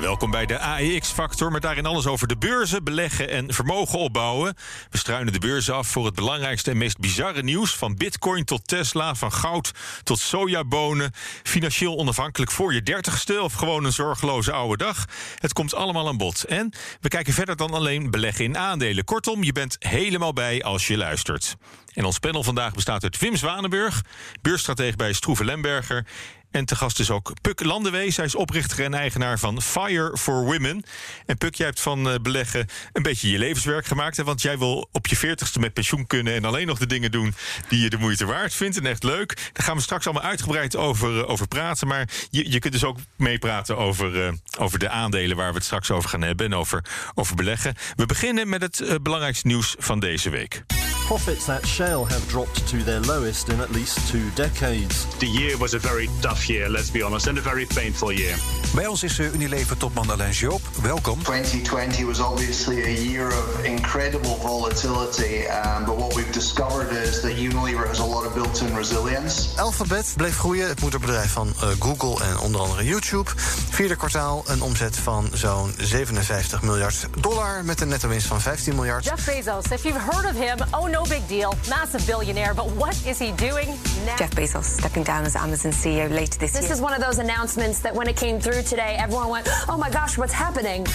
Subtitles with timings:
[0.00, 4.54] Welkom bij de AEX-factor, met daarin alles over de beurzen, beleggen en vermogen opbouwen.
[4.90, 7.74] We struinen de beurzen af voor het belangrijkste en meest bizarre nieuws.
[7.76, 11.12] Van bitcoin tot Tesla, van goud tot sojabonen.
[11.42, 15.04] Financieel onafhankelijk voor je dertigste of gewoon een zorgeloze oude dag.
[15.38, 16.44] Het komt allemaal aan bod.
[16.44, 19.04] En we kijken verder dan alleen beleggen in aandelen.
[19.04, 21.56] Kortom, je bent helemaal bij als je luistert.
[21.92, 24.02] En ons panel vandaag bestaat uit Wim Zwanenburg,
[24.42, 26.06] beursstratege bij Stroeve Lemberger.
[26.50, 28.16] En te gast is ook Puk Landewees.
[28.16, 30.82] Hij is oprichter en eigenaar van Fire for Women.
[31.26, 34.16] En Puk, jij hebt van eh, beleggen een beetje je levenswerk gemaakt.
[34.16, 34.24] Hè?
[34.24, 36.34] Want jij wil op je veertigste met pensioen kunnen...
[36.34, 37.34] en alleen nog de dingen doen
[37.68, 38.76] die je de moeite waard vindt.
[38.76, 39.50] En echt leuk.
[39.52, 41.88] Daar gaan we straks allemaal uitgebreid over, eh, over praten.
[41.88, 45.36] Maar je, je kunt dus ook meepraten over, uh, over de aandelen...
[45.36, 47.74] waar we het straks over gaan hebben en over, over beleggen.
[47.94, 50.64] We beginnen met het belangrijkste nieuws van deze week.
[51.06, 55.06] Profits at Shell have dropped to their lowest in at least two decades.
[55.18, 58.34] The year was a very tough year, let's be honest, and a very painful year.
[58.74, 60.60] Bij ons is Unilever-topman Alain Joop.
[60.82, 61.18] Welkom.
[61.22, 67.36] 2020 was obviously a year of incredible volatility, um, but what we've discovered is that
[67.36, 69.58] Unilever has a lot of built-in resilience.
[69.58, 73.30] Alphabet bleef groeien, het moederbedrijf van uh, Google en onder andere YouTube.
[73.70, 78.74] Vierde kwartaal een omzet van zo'n 57 miljard dollar met een netto winst van 15
[78.74, 79.04] miljard.
[79.04, 82.94] Jeff Bezos, if you've heard of him, oh no big deal, massive billionaire, but what
[83.06, 83.68] is he doing
[84.04, 84.16] now?
[84.16, 86.62] Jeff Bezos stepping down as Amazon CEO later this, this year.
[86.62, 89.76] This is one of those announcements that when it came through today, everyone went, oh
[89.76, 90.86] my gosh, what's happening?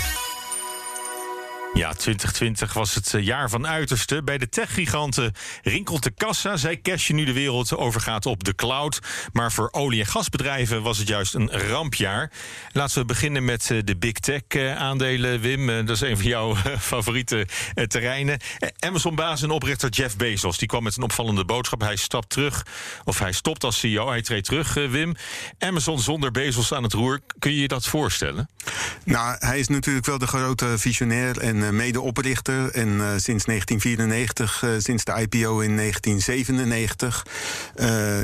[1.73, 4.23] Ja, 2020 was het eh, jaar van uiterste.
[4.23, 5.33] Bij de techgiganten
[5.63, 6.57] rinkelt de kassa.
[6.57, 8.99] Zij cashen nu de wereld overgaat op de cloud.
[9.33, 12.31] Maar voor olie- en gasbedrijven was het juist een rampjaar.
[12.71, 15.39] Laten we beginnen met eh, de big tech eh.
[15.39, 16.55] Wim, dat is een van jouw
[16.91, 17.47] favoriete
[17.87, 18.39] terreinen.
[18.79, 20.57] Amazon-baas en oprichter Jeff Bezos.
[20.57, 21.81] Die kwam met een opvallende boodschap.
[21.81, 22.65] Hij stapt terug,
[23.03, 24.09] of hij stopt als CEO.
[24.09, 25.15] Hij treedt terug, Wim.
[25.59, 27.19] Amazon zonder Bezos aan het roer.
[27.39, 28.49] Kun je je dat voorstellen?
[29.03, 32.71] Nou, hij is natuurlijk wel de grote visionair en uh, medeoprichter.
[32.71, 37.25] En uh, sinds 1994, uh, sinds de IPO in 1997.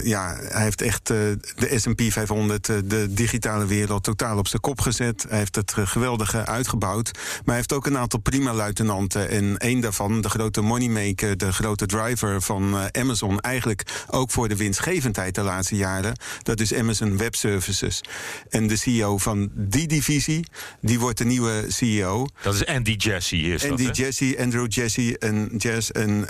[0.03, 5.25] ja, hij heeft echt de SP 500, de digitale wereld, totaal op zijn kop gezet.
[5.29, 7.11] Hij heeft het geweldige uitgebouwd.
[7.13, 9.29] Maar hij heeft ook een aantal prima luitenanten.
[9.29, 13.39] En één daarvan, de grote moneymaker, de grote driver van Amazon.
[13.39, 16.15] Eigenlijk ook voor de winstgevendheid de laatste jaren.
[16.43, 18.01] Dat is Amazon Web Services.
[18.49, 20.45] En de CEO van die divisie,
[20.81, 22.27] die wordt de nieuwe CEO.
[22.41, 22.95] Dat is Andy
[23.35, 26.25] Is Andy dat, Jassy, Andrew Jassy en Jess en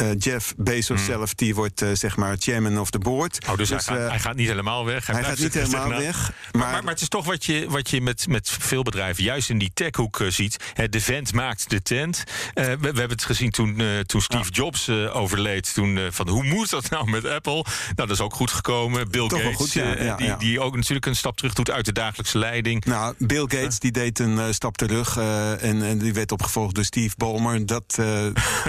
[0.00, 1.06] uh, uh, Jeff Bezos mm.
[1.06, 3.46] zelf, die wordt uh, zeg maar chairman of the board.
[3.46, 5.06] Oh, dus, dus hij, gaat, hij, gaat, niet helemaal weg.
[5.06, 6.32] Hij, hij gaat niet helemaal weg.
[6.52, 9.50] Maar, maar, maar, het is toch wat je, wat je met, met veel bedrijven, juist
[9.50, 10.56] in die techhoek ziet.
[10.90, 12.24] de vent maakt de tent.
[12.54, 14.50] We, we, hebben het gezien toen, toen Steve.
[14.50, 15.74] Jobs overleed.
[15.74, 17.52] Toen, van hoe moet dat nou met Apple?
[17.52, 19.10] Nou, dat is ook goed gekomen.
[19.10, 21.84] Bill toch Gates, goed, ja, ja, die, die ook natuurlijk een stap terug doet uit
[21.84, 22.84] de dagelijkse leiding.
[22.84, 27.14] Nou, Bill Gates die deed een stap terug en, en, die werd opgevolgd door Steve
[27.16, 27.66] Ballmer.
[27.66, 27.84] Dat,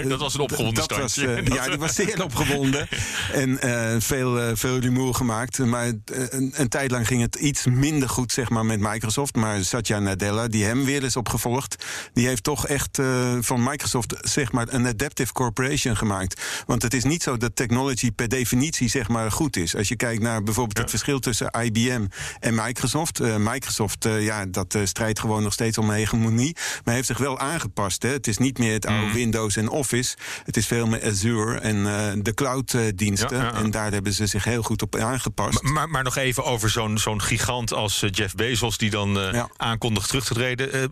[0.08, 1.13] dat was een opgewonden standje.
[1.14, 2.88] Ja, die was zeer opgewonden.
[3.32, 5.58] en uh, veel, uh, veel rumoer gemaakt.
[5.58, 9.34] Maar een, een, tijd lang ging het iets minder goed zeg maar, met Microsoft.
[9.34, 11.84] Maar Satya Nadella, die hem weer is opgevolgd...
[12.12, 12.98] die heeft toch echt
[13.40, 16.42] van Microsoft zeg maar, een adaptive corporation gemaakt.
[16.66, 19.76] Want het is niet zo dat technology per definitie zeg maar, goed is.
[19.76, 20.82] Als je kijkt naar bijvoorbeeld ja.
[20.82, 22.06] het verschil tussen IBM
[22.40, 23.20] en Microsoft.
[23.38, 26.56] Microsoft, ja, dat strijdt gewoon nog steeds om hegemonie.
[26.84, 28.02] Maar heeft zich wel aangepast.
[28.02, 28.08] Hè.
[28.08, 29.12] Het is niet meer het oude mm.
[29.12, 30.16] Windows en Office.
[30.44, 33.36] Het is veel meer Azure en uh, de clouddiensten.
[33.36, 33.54] Ja, ja, ja.
[33.54, 35.62] En daar hebben ze zich heel goed op aangepast.
[35.62, 38.78] Maar, maar, maar nog even over zo'n zo'n gigant als uh, Jeff Bezos...
[38.78, 40.90] die dan uh, aankondigt terug te treden.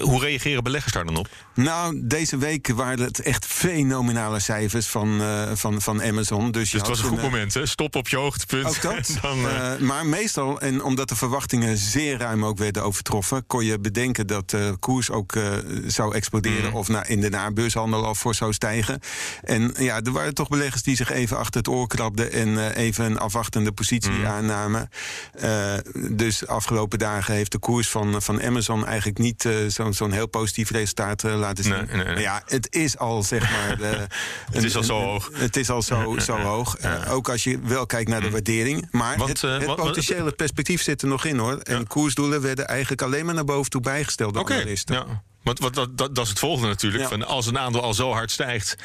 [0.00, 1.28] hoe reageren beleggers daar dan op?
[1.54, 5.20] Nou, deze week waren het echt fenomenale cijfers van,
[5.54, 6.50] van, van Amazon.
[6.50, 7.66] Dus, dus het was een goed moment, hè?
[7.66, 8.66] Stop op je hoogtepunt.
[8.66, 9.18] Ook dat.
[9.22, 9.38] dan,
[9.86, 13.46] maar meestal, en omdat de verwachtingen zeer ruim ook werden overtroffen...
[13.46, 15.32] kon je bedenken dat de koers ook
[15.86, 16.70] zou exploderen...
[16.70, 16.76] Mm.
[16.76, 19.00] of na, in de nabeurshandel al voor zou stijgen.
[19.42, 22.84] En ja, er waren toch beleggers die zich even achter het oor krabden en eh,
[22.84, 24.26] even een afwachtende positie Mhm.
[24.26, 24.88] aannamen.
[25.32, 25.74] Eh,
[26.10, 30.26] dus afgelopen dagen heeft de koers van, van Amazon eigenlijk niet eh, zo'n zo'n heel
[30.28, 31.72] positief resultaat laten zien.
[31.72, 32.04] Nee, nee, nee.
[32.04, 33.78] Maar ja, het is al zeg maar.
[34.52, 35.30] Het is al zo een- hoog.
[35.32, 36.76] Het is al zo, zo hoog.
[37.08, 38.88] Ook als je wel kijkt naar de waardering.
[38.90, 41.56] Maar Want, het, het wat- wat- potentiële perspectief zit er nog in hoor.
[41.58, 44.94] En koersdoelen werden eigenlijk alleen maar naar boven toe bijgesteld door Oké, analisten.
[44.94, 45.22] ja.
[45.46, 47.02] Want, want dat, dat, dat is het volgende natuurlijk.
[47.02, 47.08] Ja.
[47.08, 48.76] Van als een aandeel al zo hard stijgt,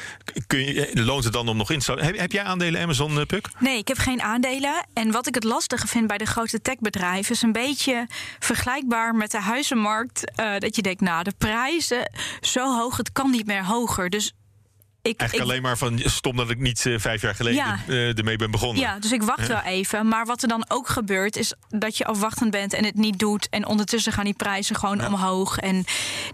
[0.46, 2.04] kun je, loont het dan om nog in te stappen?
[2.04, 3.48] Heb, heb jij aandelen Amazon, eh, Puk?
[3.58, 4.86] Nee, ik heb geen aandelen.
[4.92, 7.34] En wat ik het lastige vind bij de grote techbedrijven...
[7.34, 8.06] is een beetje
[8.38, 10.30] vergelijkbaar met de huizenmarkt.
[10.34, 12.10] eh, dat je denkt, nou, de prijzen
[12.40, 14.10] zo hoog, het kan niet meer hoger.
[14.10, 14.32] Dus
[15.02, 17.78] ik, Eigenlijk ik, alleen maar van stom dat ik niet eh, vijf jaar geleden Ja.
[17.88, 18.82] eh, ermee ben begonnen.
[18.82, 20.08] Ja, dus ik wacht wel even.
[20.08, 23.48] Maar wat er dan ook gebeurt, is dat je afwachtend bent en het niet doet.
[23.48, 25.58] En ondertussen gaan die prijzen gewoon omhoog.
[25.58, 25.84] En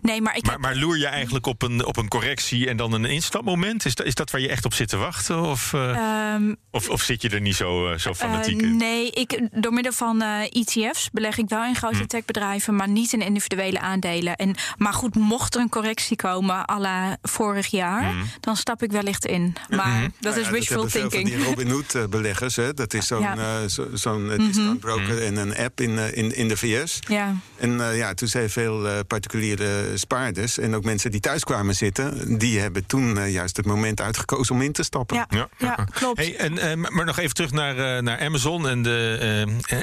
[0.02, 2.76] nee, maar ik Maar, heb- maar loer je eigenlijk op een, op een correctie en
[2.76, 3.84] dan een instapmoment?
[3.84, 5.42] Is dat, is dat waar je echt op zit te wachten?
[5.42, 5.96] Of, eh,
[6.34, 8.76] Ehm, of, of zit je er niet zo, zo fanatiek in?
[8.76, 12.06] nee, ik, door middel van ETF's beleg ik wel in grote Hm.
[12.06, 14.36] techbedrijven, maar niet in individuele aandelen.
[14.36, 18.16] En, maar goed, mocht er een correctie komen à la vorig jaar, Hm.
[18.40, 19.56] dan stap ik wellicht in.
[19.68, 20.02] Maar Mhm.
[20.02, 21.28] dat Nou is ja, wishful veel thinking.
[21.28, 22.74] Van die Robin Hood eh, beleggers, hè?
[22.74, 23.36] dat is zo'n Ja.
[23.36, 26.98] eh, zo- broker en een app in, eh, in, in de VS.
[27.08, 27.34] Ja.
[27.56, 31.74] En eh, ja, toen zijn veel eh, particuliere spaarders en ook mensen die thuis kwamen
[31.74, 35.26] zitten, die hebben toen juist het moment uitgekozen om in te stappen.
[35.30, 36.18] Ja, ja, klopt.
[36.18, 39.16] Hey, en, eh, maar nog even terug naar, eh, naar Amazon en de,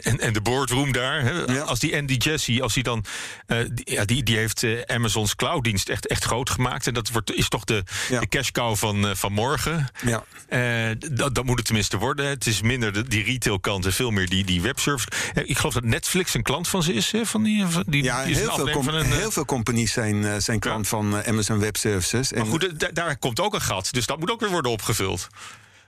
[0.03, 1.21] en, en de boardroom daar.
[1.23, 1.61] Hè.
[1.63, 3.05] Als die Andy Jassy, als die dan.
[3.47, 6.87] eh, die, ja, die, die heeft Amazon's clouddienst echt, echt groot gemaakt.
[6.87, 9.87] En dat wordt, is toch de, de cash cow van, eh, van morgen.
[10.05, 10.23] Ja.
[10.47, 12.25] Eh, dat, dat moet het tenminste worden.
[12.27, 15.07] Het is minder de, die retailkant en veel meer die, die webservice.
[15.45, 17.11] Ik geloof dat Netflix een klant van ze is.
[17.11, 19.91] Hè, van die, van die, Ja, is heel veel, van een, eh, heel veel companies
[19.91, 22.31] zijn, zijn klant van Amazon Web Services.
[22.31, 23.87] En, Maar goed, da- daar komt ook een gat.
[23.91, 25.27] Dus dat moet ook weer worden opgevuld.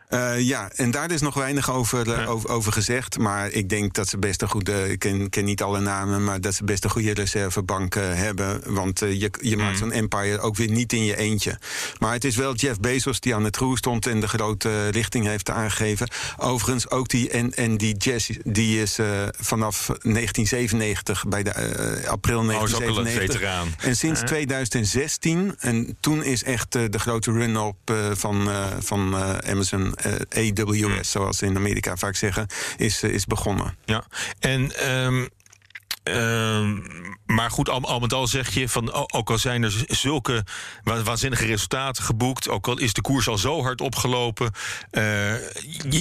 [0.08, 3.18] Eh, ja, en daar is nog weinig over, eh, over, over gezegd.
[3.18, 4.92] Maar ik denk dat ze best een goede.
[4.92, 8.62] Ik ken, ken niet alle namen, maar dat ze best een goede reservebank eh, hebben.
[8.66, 11.60] Want je, je maakt zo'n empire ook weer niet in je eentje.
[12.00, 15.26] Maar het is wel Jeff Bezos die aan het roer stond en de grote richting
[15.26, 16.10] heeft aangegeven.
[16.38, 19.00] Overigens, ook die en, en die Jess, die is
[19.40, 21.54] vanaf 1997 bij de
[22.08, 23.32] april Oh, is ook al een 1997.
[23.32, 23.68] veteraan.
[23.78, 24.26] En sinds Hè?
[24.26, 27.76] 2016, en toen is echt de grote run-up
[28.14, 28.50] van,
[28.80, 29.16] van
[29.46, 32.48] Amazon eh, AWS, zoals ze in Amerika vaak zeggen,
[32.78, 33.78] is, eh, is begonnen.
[33.86, 34.04] Ja,
[34.40, 34.76] en.
[34.76, 35.26] ehm,
[36.08, 36.78] ehm,
[37.26, 40.44] maar goed, al, al met al zeg je van o- ook al zijn er zulke
[40.84, 44.52] wa- waanzinnige resultaten geboekt, ook al is de koers al zo hard opgelopen,
[44.92, 45.34] eh,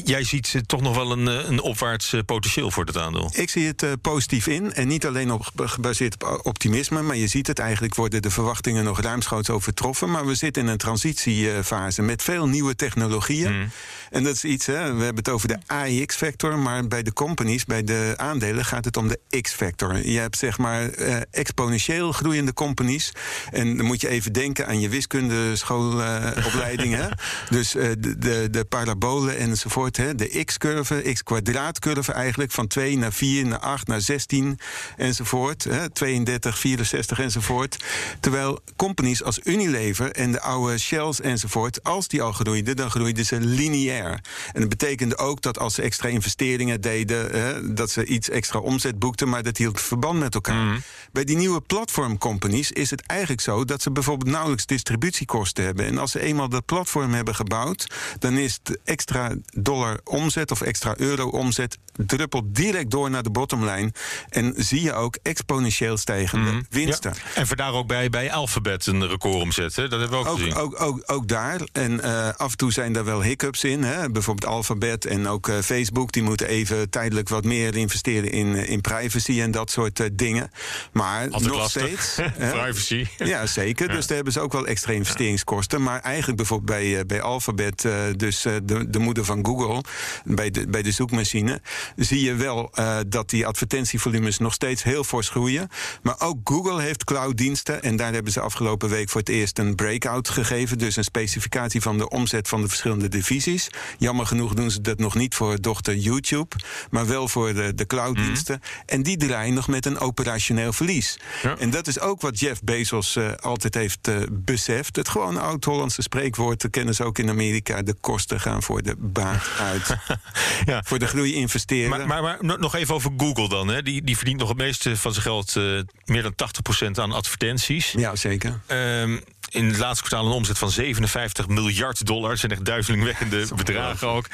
[0.05, 3.31] jij ziet toch nog wel een, eh, een opwaarts eh, potentieel voor dat aandeel.
[3.35, 4.73] Ik zie het positief in.
[4.73, 7.02] En niet alleen op, gebaseerd op optimisme.
[7.02, 10.11] Maar je ziet het eigenlijk worden de verwachtingen nog ruimschoots overtroffen.
[10.11, 13.70] Maar we zitten in een transitiefase met veel nieuwe technologieën.
[14.11, 16.59] En dat is iets, hè, we hebben het over de AX-factor.
[16.59, 19.95] Maar bij de companies, bij de aandelen, gaat het om de X-factor.
[20.04, 23.12] Je hebt zeg maar eh, exponentieel groeiende companies.
[23.50, 26.94] En dan moet je even denken aan je wiskundeschoolopleiding.
[27.00, 27.08] hè.
[27.50, 29.96] Dus eh, de, de, de parabolen enzovoort.
[29.96, 30.14] Hè.
[30.14, 32.52] De x-curve, x-kwadraatcurve eigenlijk.
[32.52, 34.58] Van 2 naar 4, naar 8, naar 16
[34.96, 35.64] enzovoort.
[35.64, 35.90] Hè.
[35.90, 37.84] 32, 64 enzovoort.
[38.20, 41.82] Terwijl companies als Unilever en de oude Shells enzovoort...
[41.82, 44.20] als die al groeiden, dan groeiden ze lineair.
[44.52, 47.31] En dat betekende ook dat als ze extra investeringen deden...
[47.31, 50.81] Hè, dat ze iets extra omzet boekten, maar dat hield verband met elkaar.
[51.12, 53.65] Bij die nieuwe platformcompanies is het eigenlijk zo...
[53.65, 55.87] dat ze bijvoorbeeld nauwelijks distributiekosten hebben.
[55.87, 57.87] En als ze eenmaal dat platform hebben gebouwd...
[58.19, 61.79] dan is het extra dollar omzet of extra euro omzet...
[61.97, 63.93] druppelt direct door naar de bottomline.
[64.29, 67.12] En zie je ook exponentieel stijgende winsten.
[67.15, 67.41] Ja.
[67.41, 69.90] En vandaar ook bij, bij Alphabet een record omzetten.
[69.90, 70.55] Dat hebben we ook, Ook, gezien.
[70.55, 71.61] ook, ook, ook daar.
[71.73, 73.83] En eh, af en toe zijn daar wel hiccups in.
[73.83, 74.11] Hè?
[74.11, 76.12] Bijvoorbeeld Alphabet en ook eh, Facebook.
[76.12, 80.06] Die moeten even tijdelijk wat meer investeren in, eh, in privacy en dat soort eh,
[80.12, 80.50] dingen.
[80.92, 82.02] Maar Altijd nog lastig.
[82.02, 82.33] steeds.
[82.52, 83.06] Privacy.
[83.25, 83.88] Ja, zeker.
[83.88, 83.95] Ja.
[83.95, 85.83] Dus daar hebben ze ook wel extra investeringskosten.
[85.83, 89.85] Maar eigenlijk bijvoorbeeld bij, eh, bij Alphabet, eh, dus de, de moeder van Google,
[90.25, 91.61] bij de, bij de zoekmachine,
[91.97, 92.71] zie je wel
[93.06, 95.68] dat die advertentievolumes nog steeds heel fors groeien.
[96.02, 97.83] Maar ook Google heeft clouddiensten.
[97.83, 100.78] En daar hebben ze afgelopen week voor het eerst een breakout gegeven.
[100.78, 103.68] Dus een specificatie van de omzet van de verschillende divisies.
[103.99, 106.56] Jammer genoeg doen ze dat nog niet voor dochter YouTube,
[106.90, 108.61] maar wel voor de, de clouddiensten.
[108.87, 111.18] En die draaien nog met een operationeel verlies.
[111.58, 114.96] En dat is ook wat Jeff Bezos eh, altijd heeft eh, beseft.
[114.96, 117.82] Het gewoon oud-Hollandse spreekwoord, dat kennen ze ook in Amerika.
[117.82, 119.96] De kosten gaan voor de baat uit.
[120.66, 120.82] ja.
[120.84, 121.90] Voor de groei investeren.
[121.90, 123.68] Maar, maar, maar no- nog even over Google dan.
[123.68, 123.82] Hè.
[123.82, 127.92] Die, die verdient nog het meeste van zijn geld, eh, meer dan 80% aan advertenties.
[127.92, 128.60] Ja, zeker.
[128.66, 129.18] Ehm,
[129.50, 132.30] in het laatste kwartaal een omzet van 57 miljard dollar.
[132.30, 134.26] Dat zijn echt duizelingwekkende bedragen ook.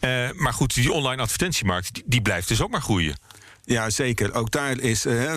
[0.00, 3.16] Uh, maar goed, die online advertentiemarkt die, die blijft dus ook maar groeien.
[3.70, 4.34] Ja, zeker.
[4.34, 5.06] Ook daar is.
[5.06, 5.34] Uh,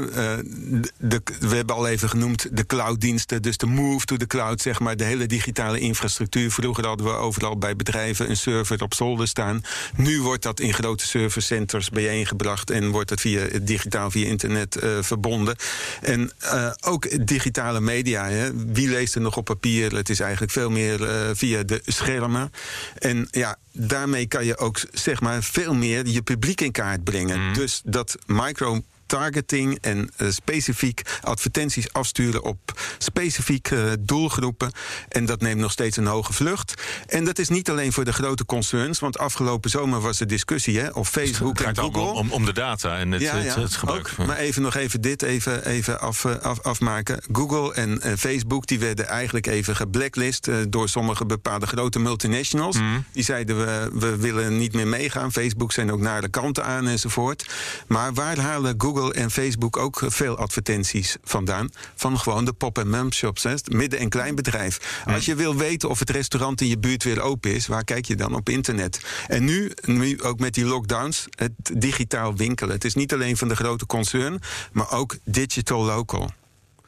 [0.98, 3.42] de, we hebben al even genoemd de clouddiensten.
[3.42, 4.98] Dus de move to the cloud, zeg maar.
[4.98, 6.52] De hele digitale infrastructuur.
[6.52, 9.62] Vroeger hadden we overal bij bedrijven een server op zolder staan.
[9.96, 12.70] Nu wordt dat in grote servercenters bijeengebracht.
[12.70, 15.56] En wordt het via, digitaal via internet uh, verbonden.
[16.02, 18.30] En uh, ook digitale media.
[18.30, 18.66] Hè.
[18.66, 19.96] Wie leest er nog op papier?
[19.96, 21.00] Het is eigenlijk veel meer
[21.36, 22.52] via de schermen.
[23.00, 27.48] En ja, daarmee kan je ook zeg maar veel meer je publiek in kaart brengen.
[27.48, 27.54] Mm.
[27.54, 28.82] Dus dat micro
[29.13, 34.72] targeting en uh, specifiek advertenties afsturen op specifieke uh, doelgroepen.
[35.10, 36.74] En dat neemt nog steeds een hoge vlucht.
[37.08, 40.79] En dat is niet alleen voor de grote concerns, want afgelopen zomer was er discussie
[40.79, 42.01] hè, op Facebook en Google.
[42.01, 44.13] Om, om, de data en het, ja, ja, het, het gebruik.
[44.20, 47.24] Ook, maar even nog even dit even, even af, eh, af, afmaken.
[47.32, 52.77] Google en uh, Facebook die werden eigenlijk even geblacklist door sommige bepaalde grote multinationals.
[52.77, 53.05] Mm.
[53.12, 55.32] Die zeiden we, we willen niet meer meegaan.
[55.32, 57.46] Facebook zijn ook naar de kanten aan enzovoort.
[57.88, 61.69] Maar waar halen Google en Facebook ook veel advertenties vandaan.
[61.95, 63.43] Van gewoon de pop- en mum shops.
[63.43, 65.01] Hè, midden- en kleinbedrijf.
[65.05, 68.05] Als je wil weten of het restaurant in je buurt weer open is, waar kijk
[68.05, 69.00] je dan op internet?
[69.27, 72.74] En nu, nu ook met die lockdowns, het digitaal winkelen.
[72.74, 74.39] Het is niet alleen van de grote concern,
[74.72, 76.31] maar ook digital local.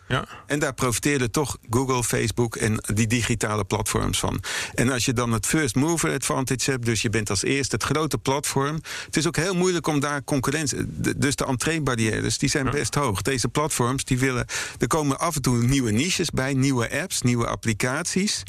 [0.08, 0.26] Ja.
[0.46, 4.44] En daar profiteerden toch Google, Facebook en die digitale platforms van.
[4.74, 7.84] En als je dan het first mover advantage hebt, dus je bent als eerste het
[7.84, 8.80] grote platform.
[9.06, 10.80] Het is ook heel moeilijk om daar concurrentie.
[11.18, 13.22] Dus de entreebarrières die zijn best hoog.
[13.22, 14.46] Deze platforms die willen.
[14.80, 18.44] Er komen af en toe nieuwe niches bij, nieuwe apps, nieuwe applicaties.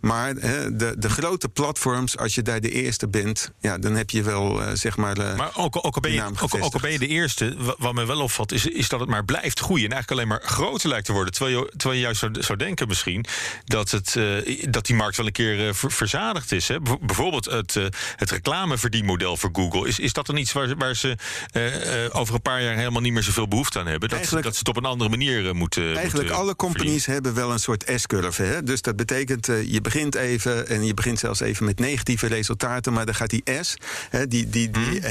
[0.00, 4.22] Maar de, de grote platforms, als je daar de eerste bent, ja, dan heb je
[4.22, 5.18] wel uh, zeg maar.
[5.18, 7.94] Uh, maar ook, ook, al ben je, ook, ook, al ben je de eerste, wat
[7.94, 9.84] me wel opvalt, is, is dat het maar blijft groeien.
[9.84, 11.32] En eigenlijk alleen maar groter lijkt te worden.
[11.32, 13.24] Terwijl je, terwijl je juist zou, zou denken misschien
[13.64, 16.68] dat, het, uh, dat die markt wel een keer ver, verzadigd is.
[16.68, 16.80] Hè?
[17.00, 17.74] Bijvoorbeeld het,
[18.16, 19.88] het reclameverdienmodel voor Google.
[19.88, 21.16] Is, is dat dan iets waar, waar ze
[22.12, 24.08] over een paar jaar helemaal niet meer zoveel behoefte aan hebben?
[24.08, 25.82] Dat, ze, dat ze het op een andere manier moeten.
[25.82, 28.60] Eigenlijk moeten alle companies hebben wel een soort S-curve.
[28.64, 33.06] Dus dat betekent, je begint even en je begint zelfs even met negatieve resultaten, maar
[33.06, 33.76] dan gaat die S,
[34.10, 35.02] hè, die, die, die mm.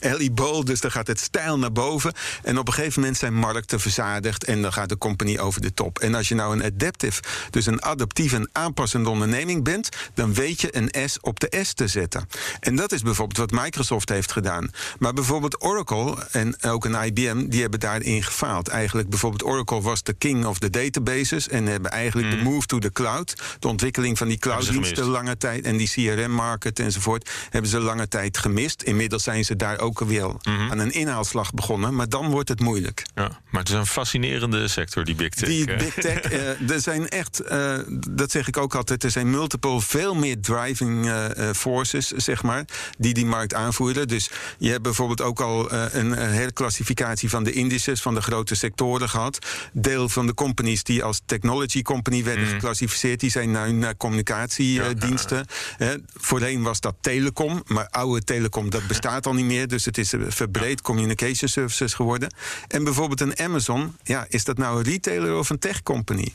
[0.00, 2.12] Ellie Bowl, dus dan gaat het stijl naar boven.
[2.42, 5.74] En op een gegeven moment zijn markten verzadigd en dan gaat de company over de
[5.74, 5.98] top.
[5.98, 10.60] En als je nou een adaptive, dus een adaptieve en aanpassende onderneming bent, dan weet
[10.60, 12.28] je een S op de S te zetten.
[12.60, 14.70] En dat is bijvoorbeeld wat Microsoft heeft gedaan.
[14.98, 18.68] Maar bijvoorbeeld Oracle en ook een IBM, die hebben daarin gefaald.
[18.68, 22.36] Eigenlijk bijvoorbeeld Oracle was de king of the databases en hebben eigenlijk mm.
[22.36, 26.78] de move to the cloud, de ontwikkeling van die clouddiensten lange tijd en die CRM-market
[26.78, 28.82] enzovoort, hebben ze lange tijd gemist.
[28.82, 30.70] Inmiddels zijn ze daar ook alweer mm -hmm.
[30.70, 33.02] aan een inhaalslag begonnen, maar dan wordt het moeilijk.
[33.14, 35.48] Ja, maar het is een fascinerende sector, die big tech.
[35.48, 37.78] Die big tech, uh, er zijn echt, uh,
[38.10, 41.12] dat zeg ik ook altijd, er zijn multiple, veel meer driving
[41.52, 42.64] forces, zeg maar,
[42.98, 44.08] die die markt aanvoeren.
[44.08, 49.08] Dus je hebt bijvoorbeeld ook al een, klassificatie van de indices van de grote sectoren
[49.08, 49.38] gehad.
[49.72, 52.50] Deel van de companies die als technology company werden mm.
[52.50, 55.46] geclassificeerd, die zijn nu naar communicatiediensten.
[55.78, 55.96] Ja, ja.
[56.14, 59.68] Voorheen was dat telecom, maar oude telecom dat bestaat al niet meer.
[59.68, 62.34] Dus het is verbreed communication services geworden.
[62.68, 66.32] En bijvoorbeeld een Amazon, ja, is dat nou een retailer of een tech company?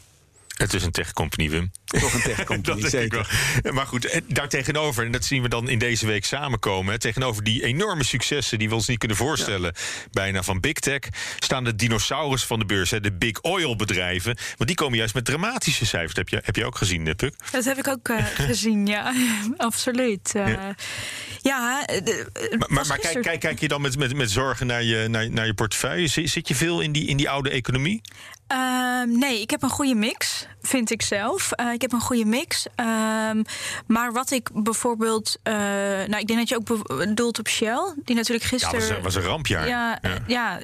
[0.59, 1.71] Het is een tech-company, Wim.
[1.85, 3.29] Toch een tech-company, zeker.
[3.71, 6.99] Maar goed, eh, daartegenover, en dat zien we dan in deze week samenkomen...
[6.99, 9.73] tegenover die enorme successen die we ons niet kunnen voorstellen...
[9.75, 10.07] Ja.
[10.11, 10.99] bijna van big tech,
[11.39, 12.89] staan de dinosaurus van de beurs...
[12.89, 16.13] de big oil bedrijven, want die komen juist met dramatische cijfers.
[16.13, 17.35] Dat heb je, heb je ook gezien, eh, Puk?
[17.51, 19.13] Dat heb ik ook uh, gezien, ja.
[19.57, 20.33] Absoluut.
[20.35, 20.75] Uh, ja.
[21.41, 24.83] ja de, maar maar, maar kijk, kijk, kijk je dan met, met, met zorgen naar
[24.83, 26.07] je, naar, naar je portefeuille?
[26.07, 28.01] Zit je veel in die, in die oude economie?
[28.51, 31.49] Uh, nee, ik heb een goede mix, vind ik zelf.
[31.59, 32.65] Uh, ik heb een goede mix.
[32.75, 32.85] Uh,
[33.87, 35.37] maar wat ik bijvoorbeeld.
[35.43, 38.81] Uh, nou, ik denk dat je ook bedoelt op Shell, die natuurlijk gisteren.
[38.81, 39.67] Ja, was, was een rampjaar.
[39.67, 40.19] Ja, ja.
[40.27, 40.59] ja,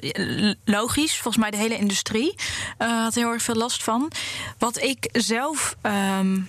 [0.64, 1.12] logisch.
[1.12, 2.34] Volgens mij de hele industrie
[2.78, 4.12] had heel erg veel last van.
[4.58, 5.76] Wat ik zelf.
[5.82, 6.48] Um,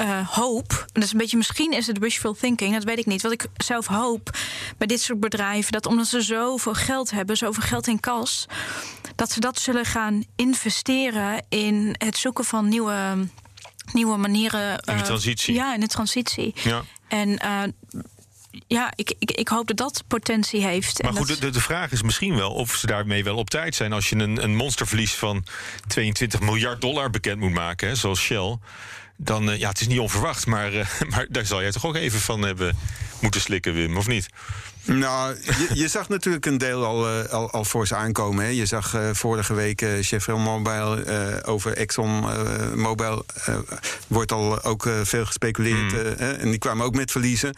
[0.00, 3.22] uh, hoop, dat is een beetje, misschien is het wishful thinking, dat weet ik niet.
[3.22, 4.30] Wat ik zelf hoop
[4.76, 8.46] bij dit soort bedrijven, dat omdat ze zoveel geld hebben, zoveel geld in kas,
[9.14, 13.28] dat ze dat zullen gaan investeren in het zoeken van nieuwe,
[13.92, 14.70] nieuwe manieren.
[14.70, 15.54] In de uh, transitie.
[15.54, 16.54] Ja, in de transitie.
[16.62, 16.82] Ja.
[17.08, 17.62] En uh,
[18.66, 21.02] ja, ik, ik, ik hoop dat dat potentie heeft.
[21.02, 21.40] Maar en goed, dat...
[21.40, 23.92] de, de vraag is misschien wel of ze daarmee wel op tijd zijn.
[23.92, 25.44] Als je een, een monsterverlies van
[25.86, 28.58] 22 miljard dollar bekend moet maken, hè, zoals Shell.
[29.16, 31.96] Dan uh, ja, het is niet onverwacht, maar, uh, maar daar zal jij toch ook
[31.96, 32.76] even van hebben
[33.20, 34.28] moeten slikken, Wim, of niet?
[34.84, 38.44] Nou, je, je, zag natuurlijk een deel al, uh, al, al voor ze aankomen.
[38.44, 38.50] Hè.
[38.50, 42.24] Je zag uh, vorige week uh, Chevron Mobile over Exxon
[42.74, 43.24] Mobil
[44.06, 45.92] wordt al ook veel gespeculeerd.
[45.92, 45.98] Mm.
[46.18, 47.54] en die kwamen ook met verliezen.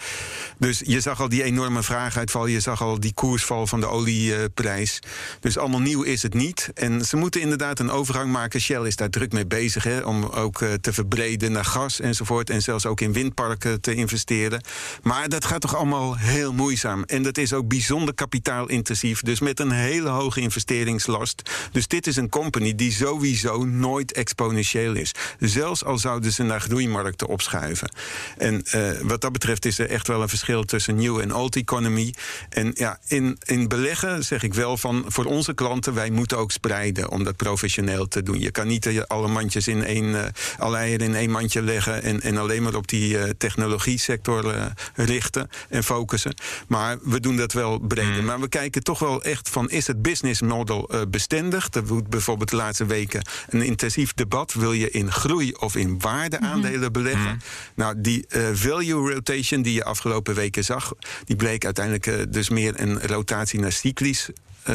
[0.58, 2.46] Dus je zag al die enorme vraaguitval.
[2.46, 5.00] Je zag al die koersval van de olieprijs.
[5.40, 6.70] Dus allemaal nieuw is het niet.
[6.74, 8.60] En ze moeten inderdaad een overgang maken.
[8.60, 12.50] Shell is daar druk mee bezig hè, om ook te verbreden naar gas enzovoort.
[12.50, 14.60] En zelfs ook in windparken te investeren.
[15.02, 17.02] Maar dat gaat toch allemaal heel moeizaam.
[17.16, 19.20] En dat is ook bijzonder kapitaalintensief.
[19.20, 21.50] Dus met een hele hoge investeringslast.
[21.72, 25.12] Dus dit is een company die sowieso nooit exponentieel is.
[25.38, 27.90] Zelfs al zouden ze naar groeimarkten opschuiven.
[28.38, 31.56] En uh, wat dat betreft is er echt wel een verschil tussen new en old
[31.56, 32.14] economy.
[32.48, 36.52] En ja, in, in beleggen zeg ik wel van voor onze klanten, wij moeten ook
[36.52, 38.40] spreiden om dat professioneel te doen.
[38.40, 40.24] Je kan niet alle mandjes in één, uh,
[40.58, 44.54] alle eieren in één mandje leggen en, en alleen maar op die technologie sector
[44.94, 46.34] richten en focussen.
[46.68, 48.20] Maar we doen dat wel breder.
[48.20, 48.24] Mm.
[48.24, 51.68] Maar we kijken toch wel echt van, is het business model uh, bestendig?
[51.70, 54.54] Er wordt bijvoorbeeld de laatste weken een intensief debat.
[54.54, 56.92] Wil je in groei of in waardeaandelen mm.
[56.92, 57.30] beleggen?
[57.30, 57.38] Mm.
[57.74, 60.92] Nou, die uh, value rotation die je afgelopen weken zag...
[61.24, 64.30] die bleek uiteindelijk uh, dus meer een rotatie naar cyclisch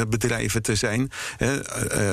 [0.08, 1.10] bedrijven te zijn.
[1.36, 1.56] Hè,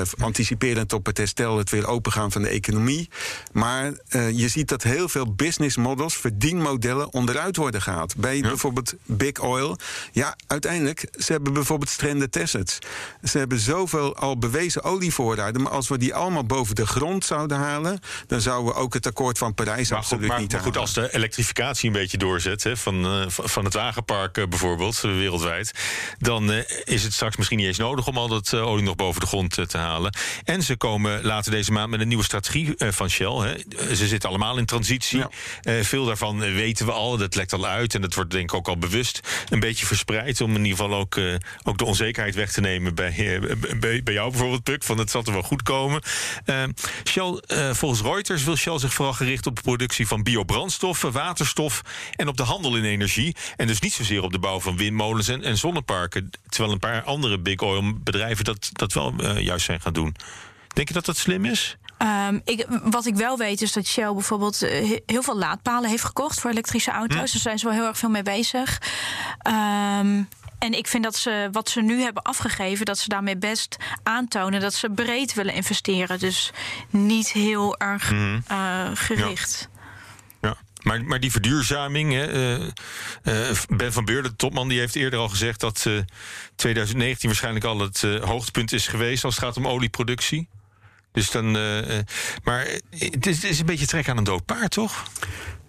[0.18, 3.08] anticiperend op het herstel, het weer opengaan van de economie.
[3.52, 8.16] Maar uh, je ziet dat heel veel business models, verdienmodellen, onderuit worden gehaald.
[8.16, 8.42] Bij ja.
[8.42, 9.78] bijvoorbeeld Big Oil.
[10.12, 12.78] Ja, uiteindelijk, ze hebben bijvoorbeeld stranded assets.
[13.24, 15.62] Ze hebben zoveel al bewezen olievoorraden.
[15.62, 19.06] Maar als we die allemaal boven de grond zouden halen, dan zouden we ook het
[19.06, 22.18] akkoord van Parijs maar absoluut goed, maar, niet maar goed, als de elektrificatie een beetje
[22.18, 25.70] doorzet, hè, van, van het wagenpark bijvoorbeeld, wereldwijd,
[26.18, 26.50] dan
[26.84, 29.68] is het straks misschien niet eens nodig om al dat olie nog boven de grond
[29.68, 30.14] te halen.
[30.44, 33.32] En ze komen later deze maand met een nieuwe strategie van Shell.
[33.32, 33.54] Hè.
[33.94, 35.18] Ze zitten allemaal in transitie.
[35.62, 35.84] Ja.
[35.84, 38.68] veel daarvan weten we al, dat lekt al uit en dat wordt denk ik ook
[38.68, 42.52] al bewust een beetje verspreid om in ieder geval ook, uh, ook de onzekerheid weg
[42.52, 45.62] te nemen bij, uh, bij, bij, jou bijvoorbeeld, Puk, van het zal er wel goed
[45.62, 46.02] komen.
[47.08, 51.82] Shell, volgens Reuters wil Shell zich vooral gericht op de productie van biobrandstoffen, waterstof
[52.16, 53.36] en op de handel in energie.
[53.56, 56.30] En dus niet zozeer op de bouw van windmolens en, en zonneparken.
[56.48, 60.16] Terwijl een paar andere big oil bedrijven dat, dat wel juist zijn gaan doen.
[60.74, 61.76] Denk je dat dat slim is?
[62.28, 66.04] Um, ik, wat ik wel weet is dat Shell bijvoorbeeld uh, heel veel laadpalen heeft
[66.04, 67.16] gekocht voor elektrische auto's.
[67.16, 67.32] Hm.
[67.32, 68.82] Daar zijn ze wel heel erg veel mee bezig.
[69.46, 73.76] Um, en ik vind dat ze wat ze nu hebben afgegeven, dat ze daarmee best
[74.02, 76.18] aantonen dat ze breed willen investeren.
[76.18, 76.52] Dus
[76.90, 78.42] niet heel erg mm.
[78.50, 79.68] uh, gericht.
[80.82, 82.66] Maar, maar die verduurzaming, hè, uh,
[83.24, 85.86] uh, Ben van Beurden, de topman, die heeft eerder al gezegd dat
[86.56, 90.48] 2019 waarschijnlijk al het hoogtepunt is geweest als het gaat om olieproductie.
[91.12, 91.50] Dus dan.
[92.42, 95.04] Maar het is, is, een beetje trek aan een dood paard, toch?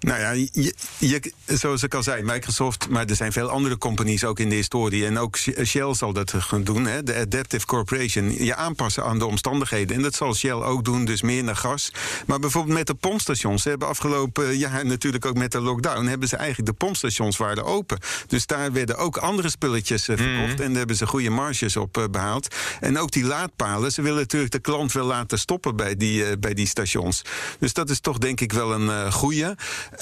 [0.01, 4.23] Nou ja, je, je, zoals ik al zei, Microsoft, maar er zijn veel andere companies
[4.23, 5.05] ook in de historie.
[5.05, 8.43] En ook Shell zal dat gaan doen, hè, de Adaptive Corporation.
[8.43, 9.95] Je aanpassen aan de omstandigheden.
[9.95, 11.91] En dat zal Shell ook doen, dus meer naar gas.
[12.25, 13.61] Maar bijvoorbeeld met de pompstations.
[13.61, 16.05] Ze hebben afgelopen jaar natuurlijk ook met de lockdown...
[16.05, 17.97] hebben ze eigenlijk de pompstations waren open.
[18.27, 20.57] Dus daar werden ook andere spulletjes uh, verkocht.
[20.57, 20.63] Mm.
[20.63, 22.55] En daar hebben ze goede marges op uh, behaald.
[22.79, 23.91] En ook die laadpalen.
[23.91, 27.21] Ze willen natuurlijk de klant wel laten stoppen bij die, uh, bij die stations.
[27.59, 29.55] Dus dat is toch denk ik wel een goede.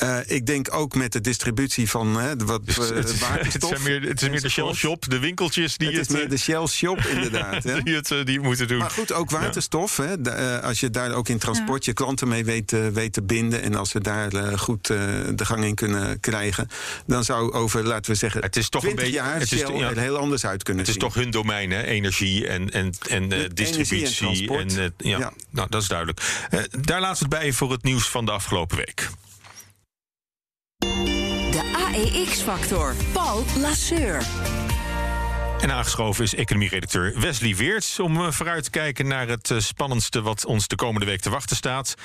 [0.04, 3.70] Uh, ik denk ook met de distributie van uh, wat uh, het, is, waterstof.
[3.70, 5.98] Het, meer, het is meer de Shell Shop, de winkeltjes die het.
[5.98, 7.64] Het is meer de Shell Shop, inderdaad.
[7.70, 7.82] hè?
[7.82, 8.78] die, het, die moeten doen.
[8.78, 9.98] Maar goed, ook waterstof.
[9.98, 10.04] Ja.
[10.04, 13.62] Hè, de, als je daar ook in transport je klanten mee weet, weet te binden.
[13.62, 16.68] En als we daar goed de gang in kunnen krijgen.
[17.06, 19.80] Dan zou over, laten we zeggen, het is toch een beetje, jaar het Shell is,
[19.80, 21.12] ja, er heel anders uit kunnen Het is zien.
[21.12, 21.84] toch hun domein, hè?
[21.84, 24.58] energie en, en, en distributie.
[24.58, 26.22] En, en ja, ja, nou, dat is duidelijk.
[26.80, 29.10] daar laten we het bij voor het nieuws van de afgelopen week.
[30.80, 32.96] De AEX-factor.
[33.14, 34.28] Paul Lasseur.
[35.62, 38.00] En aangeschoven is economieredacteur Wesley Weerts...
[38.00, 41.30] om uh, vooruit te kijken naar het uh, spannendste wat ons de komende week te
[41.30, 41.96] wachten staat.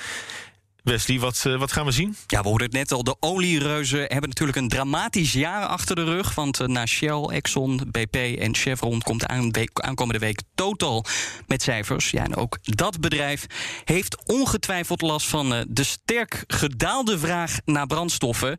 [0.85, 2.17] Wesley, wat, uh, wat gaan we zien?
[2.27, 3.05] Ja, we hoorden het net al.
[3.05, 6.35] De oliereuzen hebben natuurlijk een dramatisch jaar achter de rug.
[6.35, 11.05] Want uh, na Shell, Exxon, BP en Chevron komt aan week, aankomende week Total
[11.47, 12.11] met cijfers.
[12.11, 13.47] Ja, en ook dat bedrijf
[13.85, 18.57] heeft ongetwijfeld last van uh, de sterk gedaalde vraag naar brandstoffen.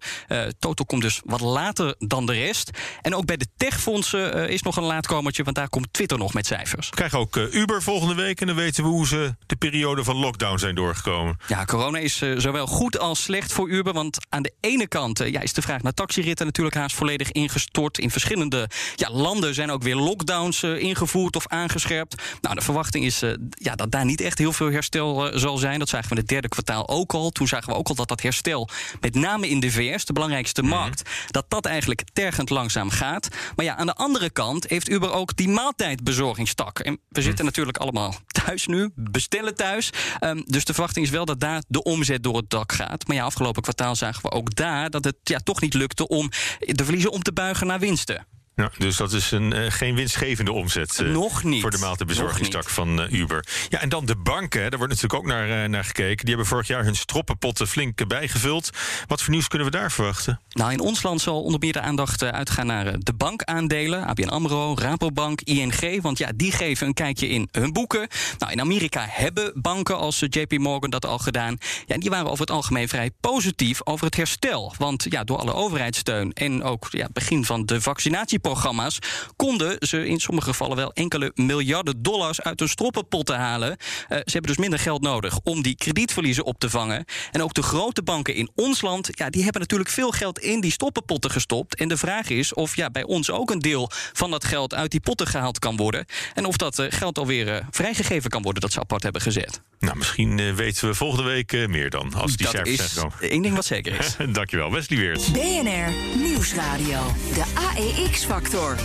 [0.59, 2.69] Total komt dus wat later dan de rest.
[3.01, 6.45] En ook bij de techfondsen is nog een laatkomertje, want daar komt Twitter nog met
[6.45, 6.89] cijfers.
[6.89, 10.15] We krijgen ook Uber volgende week en dan weten we hoe ze de periode van
[10.15, 11.37] lockdown zijn doorgekomen.
[11.47, 13.93] Ja, corona is is uh, zowel goed als slecht voor Uber.
[13.93, 17.31] Want aan de ene kant uh, ja, is de vraag naar taxiritten natuurlijk haast volledig
[17.31, 17.97] ingestort.
[17.97, 22.21] In verschillende ja, landen zijn ook weer lockdowns uh, ingevoerd of aangescherpt.
[22.41, 25.79] Nou, de verwachting is ja, dat daar niet echt heel veel herstel zal zijn.
[25.79, 27.29] Dat zagen we in het derde kwartaal ook al.
[27.29, 28.69] Toen zagen we ook al dat dat herstel,
[29.01, 30.79] met name in de VS, de belangrijkste mm -hmm.
[30.79, 33.27] markt, dat dat eigenlijk tergend langzaam gaat.
[33.55, 36.79] Maar ja, aan de andere kant heeft Uber ook die maaltijdbezorgingstak.
[36.79, 39.89] En we zitten natuurlijk allemaal thuis nu, bestellen thuis.
[40.21, 43.07] Um, dus de verwachting is wel dat daar de omzet door het dak gaat.
[43.07, 46.29] Maar ja, afgelopen kwartaal zagen we ook daar dat het ja, toch niet lukte om
[46.59, 48.25] de verliezen om te buigen naar winsten.
[48.55, 50.99] Ja, dus dat is een, uh, geen winstgevende omzet.
[50.99, 51.61] Uh, Nog niet.
[51.61, 53.45] Voor de maaltijdbezorgingstak van uh, Uber.
[53.69, 56.17] Ja, en dan de banken, daar wordt natuurlijk ook naar, naar gekeken.
[56.17, 58.69] Die hebben vorig jaar hun stroppenpotten flink bijgevuld.
[59.07, 60.39] Wat voor nieuws kunnen we daar verwachten?
[60.49, 64.05] Nou, in ons land zal onder meer de aandacht uitgaan naar de bankaandelen.
[64.05, 66.01] ABN AMRO, Rabobank, ING.
[66.01, 68.07] Want ja, die geven een kijkje in hun boeken.
[68.37, 71.57] Nou, in Amerika hebben banken als JP Morgan dat al gedaan.
[71.85, 74.73] Ja, en die waren over het algemeen vrij positief over het herstel.
[74.77, 78.99] Want ja, door alle overheidssteun en ook ja, begin van de vaccinatie programma's
[79.35, 83.69] konden ze in sommige gevallen wel enkele miljarden dollars uit hun stroppenpotten halen.
[83.69, 83.77] Uh,
[84.07, 87.05] ze hebben dus minder geld nodig om die kredietverliezen op te vangen.
[87.31, 90.61] En ook de grote banken in ons land, ja, die hebben natuurlijk veel geld in
[90.61, 91.75] die stoppenpotten gestopt.
[91.75, 94.91] En de vraag is of ja, bij ons ook een deel van dat geld uit
[94.91, 96.05] die potten gehaald kan worden.
[96.33, 99.61] En of dat uh, geld alweer uh, vrijgegeven kan worden dat ze apart hebben gezet.
[99.79, 102.13] Nou, misschien uh, weten we volgende week uh, meer dan.
[102.13, 104.15] Als die dat cijfers is één ding wat zeker is.
[104.33, 105.33] Dankjewel, Wesley Weert.
[105.33, 107.13] BNR Nieuwsradio.
[107.33, 108.77] De AEX-factor.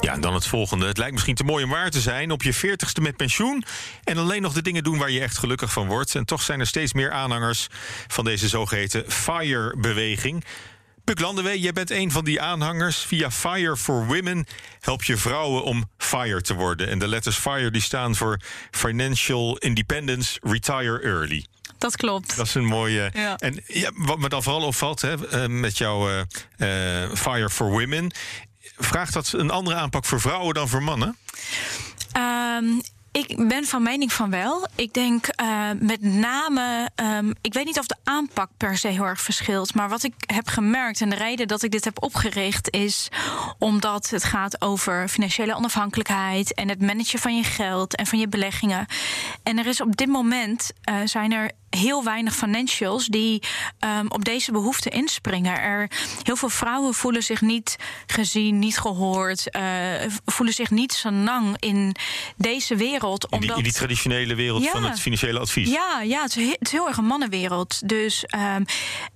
[0.00, 0.86] Ja, en dan het volgende.
[0.86, 2.30] Het lijkt misschien te mooi om waar te zijn.
[2.30, 3.64] Op je veertigste met pensioen.
[4.04, 6.14] En alleen nog de dingen doen waar je echt gelukkig van wordt.
[6.14, 7.66] En toch zijn er steeds meer aanhangers
[8.06, 10.44] van deze zogeheten FIRE-beweging.
[11.10, 12.98] Puk Landewee, jij bent een van die aanhangers.
[12.98, 14.46] Via Fire for Women
[14.80, 16.88] help je vrouwen om FIRE te worden.
[16.88, 21.46] En de letters FIRE die staan voor Financial Independence Retire Early.
[21.78, 22.36] Dat klopt.
[22.36, 23.10] Dat is een mooie.
[23.14, 23.36] Ja.
[23.36, 28.12] En ja, wat me dan vooral opvalt hè, met jouw uh, uh, Fire for Women.
[28.76, 31.16] Vraagt dat een andere aanpak voor vrouwen dan voor mannen?
[32.16, 32.80] Um,
[33.12, 34.66] ik ben van mening van wel.
[34.74, 36.90] Ik denk uh, met name.
[36.96, 39.74] Um, ik weet niet of de aanpak per se heel erg verschilt.
[39.74, 43.08] Maar wat ik heb gemerkt en de reden dat ik dit heb opgericht is
[43.58, 48.28] omdat het gaat over financiële onafhankelijkheid en het managen van je geld en van je
[48.28, 48.86] beleggingen.
[49.42, 53.42] En er is op dit moment uh, zijn er heel weinig financials die
[53.80, 55.60] um, op deze behoeften inspringen.
[55.60, 55.90] Er,
[56.22, 59.62] heel veel vrouwen voelen zich niet gezien, niet gehoord, uh,
[60.24, 61.96] voelen zich niet senang in
[62.36, 63.26] deze wereld.
[63.30, 65.70] In die, in die traditionele wereld ja, van het financiële advies.
[65.70, 67.88] Ja, ja het, is heel, het is heel erg een mannenwereld.
[67.88, 68.24] Dus,
[68.56, 68.64] um,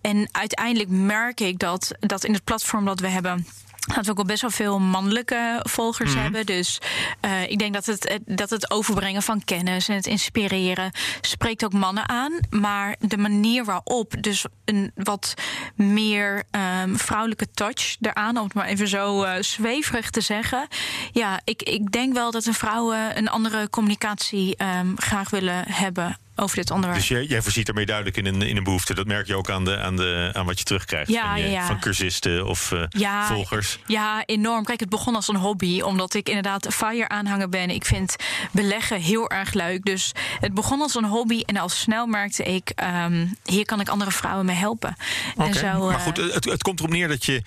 [0.00, 3.46] en uiteindelijk merk ik dat, dat in het platform dat we hebben
[3.86, 6.22] dat we ook al best wel veel mannelijke volgers mm -hmm.
[6.22, 6.46] hebben.
[6.46, 6.78] Dus
[7.24, 11.72] uh, ik denk dat het, dat het overbrengen van kennis en het inspireren spreekt ook
[11.72, 12.32] mannen aan.
[12.50, 15.34] Maar de manier waarop, dus een wat
[15.74, 16.42] meer
[16.82, 20.68] um, vrouwelijke touch eraan, om het maar even zo uh, zweverig te zeggen.
[21.12, 26.18] Ja, ik, ik denk wel dat de vrouwen een andere communicatie um, graag willen hebben
[26.36, 27.00] over dit onderwerp.
[27.00, 28.94] Dus jij, jij voorziet ermee duidelijk in een, in een behoefte.
[28.94, 31.50] Dat merk je ook aan, de, aan, de, aan wat je terugkrijgt ja, van, je,
[31.50, 31.66] ja.
[31.66, 33.78] van cursisten of uh, ja, volgers.
[33.86, 34.64] Ja, enorm.
[34.64, 37.70] Kijk, het begon als een hobby, omdat ik inderdaad FIRE aanhanger ben.
[37.70, 38.16] Ik vind
[38.50, 39.84] beleggen heel erg leuk.
[39.84, 42.72] Dus het begon als een hobby en al snel merkte ik...
[43.04, 44.96] Um, hier kan ik andere vrouwen mee helpen.
[45.34, 45.46] Okay.
[45.46, 47.42] En zo, uh, maar goed, het, het komt erop neer dat je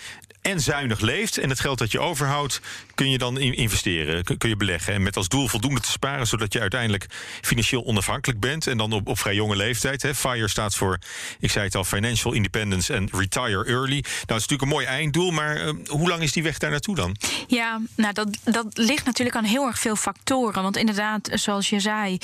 [0.48, 1.38] en zuinig leeft.
[1.38, 2.62] En het geld dat je overhoudt,
[2.96, 4.94] kun je dan investeren, kun je beleggen.
[4.94, 7.06] En met als doel voldoende te sparen, zodat je uiteindelijk
[7.42, 8.68] financieel onafhankelijk bent.
[8.68, 10.02] En dan op, op vrij jonge leeftijd.
[10.02, 10.16] Hè.
[10.16, 10.98] FIRE staat voor,
[11.40, 14.00] ik zei het al, Financial Independence and Retire Early.
[14.00, 16.72] Nou, dat is natuurlijk een mooi einddoel, maar uh, hoe lang is die weg daar
[16.72, 17.16] naartoe dan?
[17.48, 20.64] Ja, nou, dat, dat ligt natuurlijk aan heel erg veel factoren.
[20.64, 22.18] Want inderdaad, zoals je zei,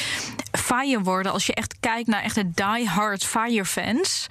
[0.51, 4.27] FIRE worden, als je echt kijkt naar echte die-hard FIRE-fans,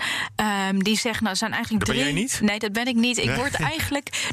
[0.70, 2.05] um, die zeggen, nou, zijn eigenlijk dat drie...
[2.05, 2.40] Ben jij niet?
[2.40, 3.18] Nee, dat ben ik niet.
[3.18, 3.37] Ik nee.
[3.37, 3.81] word eigenlijk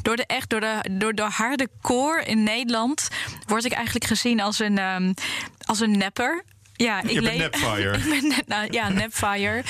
[0.02, 3.08] door de echt door de door de harde core in Nederland
[3.46, 5.14] word ik eigenlijk gezien als een um,
[5.64, 6.44] als een nepper.
[6.84, 7.96] Ja, ik je bent Nepfire.
[7.98, 9.62] ik ben net, nou, ja, Nepfire.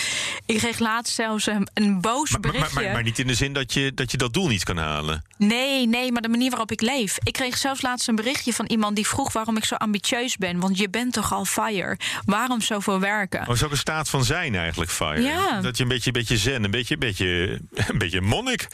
[0.47, 2.75] Ik kreeg laatst zelfs een, een boos maar, berichtje.
[2.75, 4.77] Maar, maar, maar, niet in de zin dat je, dat je dat doel niet kan
[4.77, 5.25] halen.
[5.37, 7.19] Nee, nee, maar de manier waarop ik leef.
[7.23, 10.61] Ik kreeg zelfs laatst een berichtje van iemand die vroeg waarom ik zo ambitieus ben.
[10.61, 11.99] Want je bent toch al fire?
[12.25, 13.49] Waarom zoveel werken?
[13.49, 15.23] Oh, is ook een staat van zijn eigenlijk, fire.
[15.23, 15.61] Ja.
[15.61, 17.61] Dat je een beetje, een beetje zen, een beetje, een beetje,
[17.93, 18.69] een beetje monnik.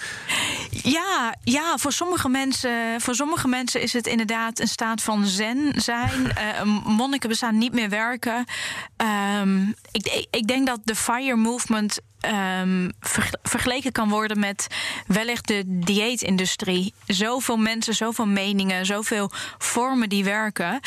[0.71, 5.73] Ja, ja voor, sommige mensen, voor sommige mensen is het inderdaad een staat van zen
[5.77, 6.33] zijn.
[6.39, 6.63] uh,
[6.99, 8.26] monniken bestaan niet meer werken.
[8.27, 11.99] Um, ik, ik, denk dat de FIRE movement
[12.35, 12.93] um,
[13.43, 14.67] vergeleken kan worden met
[15.07, 16.95] wellicht de dieetindustrie.
[17.07, 20.81] Zoveel mensen, zoveel meningen, zoveel vormen die werken.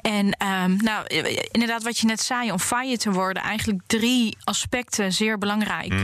[0.00, 1.06] En ehm, nou,
[1.50, 5.94] inderdaad, wat je net zei, om fire te worden, eigenlijk drie aspecten zeer belangrijk.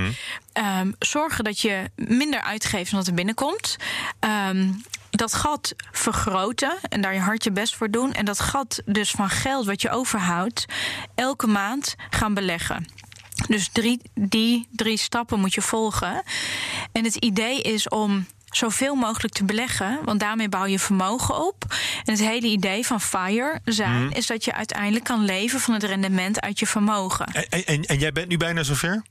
[0.52, 3.76] Ehm, zorgen dat je minder uitgeeft dan dat er binnenkomt.
[4.20, 4.68] Ehm,
[5.10, 8.12] dat gat vergroten en daar je hard je best voor doen.
[8.12, 10.66] En dat gat dus van geld wat je overhoudt,
[11.14, 12.86] elke maand gaan beleggen.
[13.48, 16.22] Dus drie, die drie stappen moet je volgen.
[16.92, 21.64] En het idee is om zoveel mogelijk te beleggen, want daarmee bouw je vermogen op.
[22.04, 24.12] En het hele idee van FIRE zijn Mhm.
[24.16, 27.26] is dat je uiteindelijk kan leven van het rendement uit je vermogen.
[27.26, 29.02] En, en, en jij bent nu bijna zover?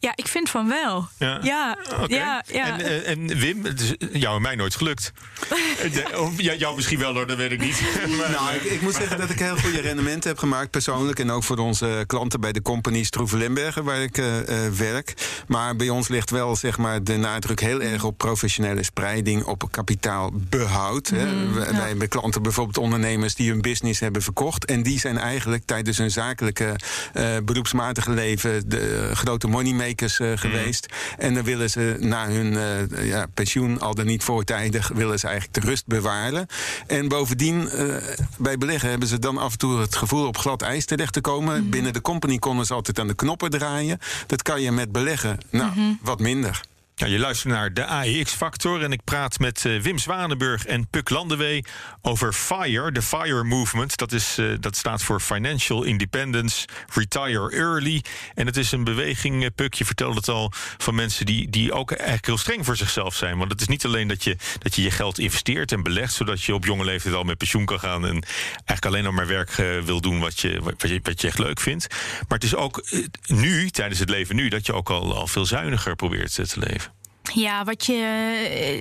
[0.00, 1.08] Ja, ik vind van wel.
[1.18, 1.38] Ja.
[1.42, 2.78] ja, ja, ja.
[2.78, 5.12] En, eh, en Wim, het is jou en mij nooit gelukt.
[5.92, 7.80] De- of ja, jou misschien wel hoor, dat weet ik niet.
[8.18, 11.18] Maar, Nou, ik, ik moet zeggen dat ik heel goede rendementen heb gemaakt, persoonlijk.
[11.18, 15.14] En ook voor onze klanten bij de company Stroeven Limbergen, waar ik eh, eh, werk.
[15.46, 19.68] Maar bij ons ligt wel zeg maar, de nadruk heel erg op professionele spreiding, op
[19.70, 21.08] kapitaalbehoud.
[21.08, 21.26] hè.
[21.26, 21.78] Mhm, Wij- ja.
[21.78, 24.64] Wij hebben klanten, bijvoorbeeld ondernemers, die hun business hebben verkocht.
[24.64, 26.76] En die zijn eigenlijk tijdens hun zakelijke,
[27.12, 29.48] eh, beroepsmatige leven de grote
[29.96, 30.86] eh, geweest.
[31.18, 35.26] En dan willen ze na hun eh, ja, pensioen, al dan niet voortijdig, willen ze
[35.26, 36.46] eigenlijk de rust bewaren.
[36.86, 37.96] En bovendien, eh,
[38.38, 41.20] bij beleggen hebben ze dan af en toe het gevoel op glad ijs terecht te
[41.20, 41.70] komen.
[41.70, 43.98] Binnen de company konden ze altijd aan de knoppen draaien.
[44.26, 45.72] Dat kan je met beleggen, nou,
[46.02, 46.60] wat minder.
[46.98, 51.10] Ja, je luistert naar de AEX-factor en ik praat met eh, Wim Zwanenburg en Puk
[51.10, 51.64] Landewee
[52.02, 53.96] over FIRE, de FIRE Movement.
[53.96, 58.04] Dat, is, eh, dat staat voor Financial Independence, Retire Early.
[58.34, 61.72] En het is een beweging, eh, Puk, je vertelde het al, van mensen die, die
[61.72, 63.38] ook eigenlijk heel streng voor zichzelf zijn.
[63.38, 66.42] Want het is niet alleen dat je dat je, je geld investeert en belegt, zodat
[66.42, 68.22] je op jonge leeftijd al met pensioen kan gaan en
[68.54, 69.50] eigenlijk alleen nog maar werk
[69.84, 71.86] wil doen wat je, wat, je, wat je echt leuk vindt.
[72.28, 72.86] Maar het is ook
[73.26, 76.87] nu, tijdens het leven nu, dat je ook al, al veel zuiniger probeert te leven.
[77.34, 77.94] Ja, wat je,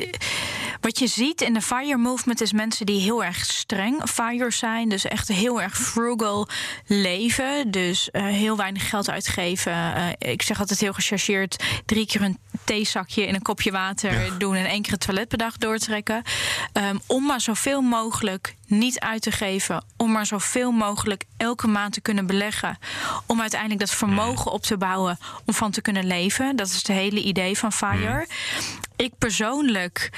[0.02, 0.20] eh,
[0.82, 4.90] wat je ziet in de FIRE movement is mensen die heel erg streng FIRE zijn.
[4.90, 6.48] Dus echt heel erg frugal
[6.86, 7.72] leven.
[7.72, 9.74] Dus eh, heel weinig geld uitgeven.
[9.74, 14.56] Eh, ik zeg altijd heel gechargeerd: drie keer een theezakje in een kopje water doen
[14.56, 16.22] en één keer het toilet per dag doortrekken.
[16.74, 19.84] Ehm, om maar zoveel mogelijk niet uit te geven.
[19.98, 22.78] Om maar zoveel mogelijk elke maand te kunnen beleggen.
[23.26, 26.56] Om uiteindelijk dat vermogen op te bouwen om van te kunnen leven.
[26.56, 28.28] Dat is het hele idee van FIRE.
[28.96, 30.10] Ik persoonlijk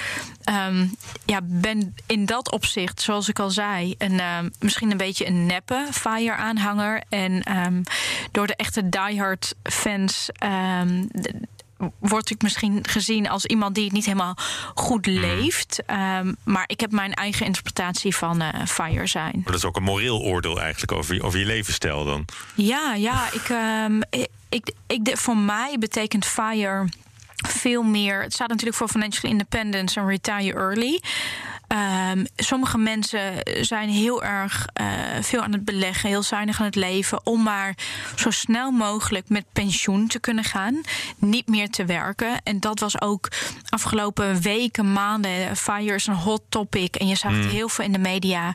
[0.44, 0.86] ehm,
[1.26, 5.46] ja, ben in dat opzicht, zoals ik al zei, een, ehm, misschien een beetje een
[5.46, 7.02] neppe FIRE-aanhanger.
[7.08, 7.82] En ehm,
[8.30, 10.28] door de echte diehard fans.
[11.98, 14.36] Word ik misschien gezien als iemand die het niet helemaal
[14.74, 15.82] goed leeft.
[15.86, 19.32] Ehm, maar ik heb mijn eigen interpretatie van eh FIRE zijn.
[19.34, 22.24] Maar dat is ook een moreel oordeel eigenlijk over je, over je levensstijl dan.
[22.54, 26.88] Ja, ja, ik, ehm, ik, ik, ik, voor mij betekent FIRE
[27.48, 28.22] veel meer.
[28.22, 31.00] Het staat natuurlijk voor Financial Independence en Retire Early.
[31.70, 34.86] Ehm, sommige mensen zijn heel erg eh,
[35.20, 37.74] veel aan het beleggen, heel zuinig aan het leven, om maar
[38.16, 40.80] zo snel mogelijk met pensioen te kunnen gaan,
[41.18, 42.40] niet meer te werken.
[42.42, 43.28] En dat was ook
[43.68, 45.56] afgelopen weken, maanden.
[45.56, 47.50] Fire is een hot topic en je zag het Mm.
[47.50, 48.54] heel veel in de media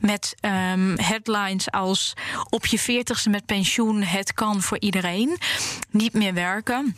[0.00, 2.12] met ehm, headlines als
[2.50, 5.38] op je veertigste met pensioen, het kan voor iedereen,
[5.90, 6.96] niet meer werken.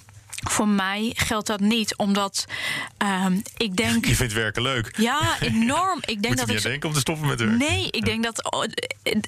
[0.51, 2.45] Voor mij geldt dat niet, omdat
[2.97, 4.07] ehm, ik denk.
[4.07, 4.97] Je vindt werken leuk.
[4.97, 5.99] Ja, enorm.
[6.01, 6.63] Ik denk Moet je dat niet ik.
[6.63, 7.59] denken om te stoppen met werk.
[7.59, 8.65] Nee, ik denk dat oh,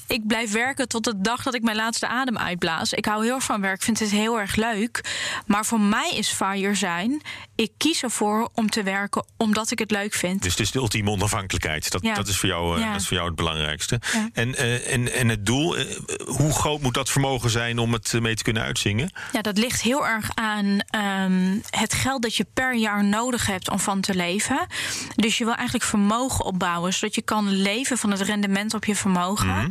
[0.07, 2.93] ik blijf werken tot de dag dat ik mijn laatste adem uitblaas.
[2.93, 5.01] Ik hou heel erg van werk, vind het heel erg leuk.
[5.47, 7.23] Maar voor mij is fire zijn.
[7.61, 10.43] Ik kies ervoor om te werken omdat ik het leuk vind.
[10.43, 11.91] Dus het is de ultieme onafhankelijkheid.
[11.91, 12.15] Dat, Ja.
[12.15, 12.93] dat, is, voor jou, eh, Ja.
[12.93, 14.01] dat is voor jou het belangrijkste.
[14.13, 14.29] Ja.
[14.33, 15.97] En, eh, en, en het doel, eh,
[16.27, 19.13] hoe groot moet dat vermogen zijn om het mee te kunnen uitzingen?
[19.33, 23.71] Ja, dat ligt heel erg aan ehm, het geld dat je per jaar nodig hebt
[23.71, 24.67] om van te leven.
[25.15, 28.97] Dus je wil eigenlijk vermogen opbouwen, zodat je kan leven van het rendement op je
[28.97, 29.49] vermogen.
[29.49, 29.71] Mhm.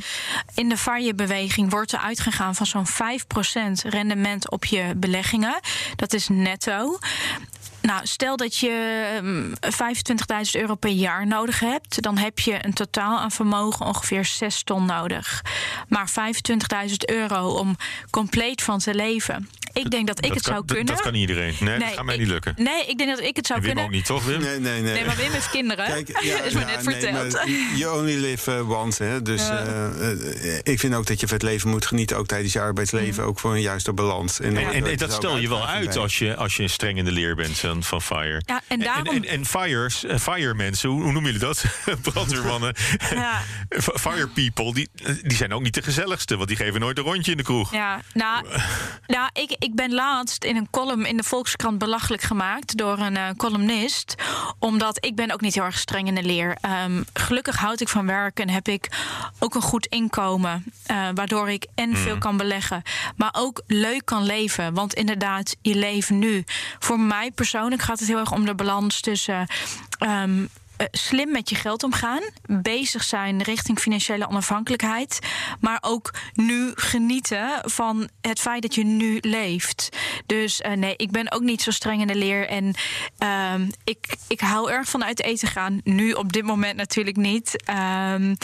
[0.53, 5.59] In de VARje-beweging wordt er uitgegaan van zo'n 5% rendement op je beleggingen.
[5.95, 6.99] Dat is netto.
[7.81, 9.53] Nou, stel dat je ehm,
[10.55, 14.63] 25.000 euro per jaar nodig hebt, dan heb je een totaal aan vermogen ongeveer 6
[14.63, 15.41] ton nodig.
[15.87, 17.75] Maar 25.000 euro om
[18.09, 19.49] compleet van te leven.
[19.73, 20.85] Ik denk dat ik dat het kan, zou kunnen.
[20.85, 21.55] Dat kan niet iedereen.
[21.59, 22.53] Nee, dat gaat mij ik- niet lukken.
[22.57, 23.83] Nee, ik denk dat ik het zou en Wim kunnen.
[23.83, 24.41] ook niet, toch, Wim?
[24.41, 24.93] Nee, nee, nee.
[24.93, 25.85] Nee, maar Wim heeft kinderen.
[25.85, 27.33] Kijk, ja, is me ja, net nee, verteld.
[27.33, 29.03] maar You only live uh, once.
[29.03, 29.21] Hè?
[29.21, 29.63] Dus Ja.
[29.65, 32.59] eh, eh, ik vind ook dat je van het leven moet genieten, ook tijdens je
[32.59, 34.39] arbeidsleven, ook voor een juiste balans.
[34.39, 35.97] En, en, dat stel je wel uit bij.
[35.97, 38.41] als je, als je streng in de leer bent van, van Fire.
[38.45, 41.63] Ja, en daarom- En, en, en fires, eh, fire mensen, hoe, hoe noemen jullie dat?
[42.11, 42.75] Brandweermannen.
[44.05, 44.89] Fire people, die,
[45.21, 47.73] die zijn ook niet de gezelligste, want die geven nooit een rondje in de kroeg.
[47.73, 48.45] Ja, nou,
[49.07, 53.15] nou ik, ik ben laatst in een column in de Volkskrant belachelijk gemaakt door een
[53.15, 54.15] uh, columnist.
[54.59, 56.57] Omdat ik ben ook niet heel erg streng in de leer.
[56.85, 58.89] Um, gelukkig houd ik van werken en heb ik
[59.39, 60.63] ook een goed inkomen.
[60.91, 62.81] Uh, waardoor ik en veel kan beleggen.
[63.15, 64.73] Maar ook leuk kan leven.
[64.73, 66.43] Want inderdaad, je leven nu.
[66.79, 69.47] Voor mij persoonlijk gaat het heel erg om de balans tussen.
[69.99, 70.49] Um,
[70.81, 72.21] uh, slim met je geld omgaan.
[72.45, 75.19] Bezig zijn richting financiële onafhankelijkheid.
[75.59, 79.89] Maar ook nu genieten van het feit dat je nu leeft.
[80.25, 82.47] Dus uh, nee, ik ben ook niet zo streng in de leer.
[82.47, 82.73] En
[83.19, 85.81] uh, ik, ik hou erg van uit eten gaan.
[85.83, 87.63] Nu op dit moment natuurlijk niet.
[87.65, 88.37] Mm.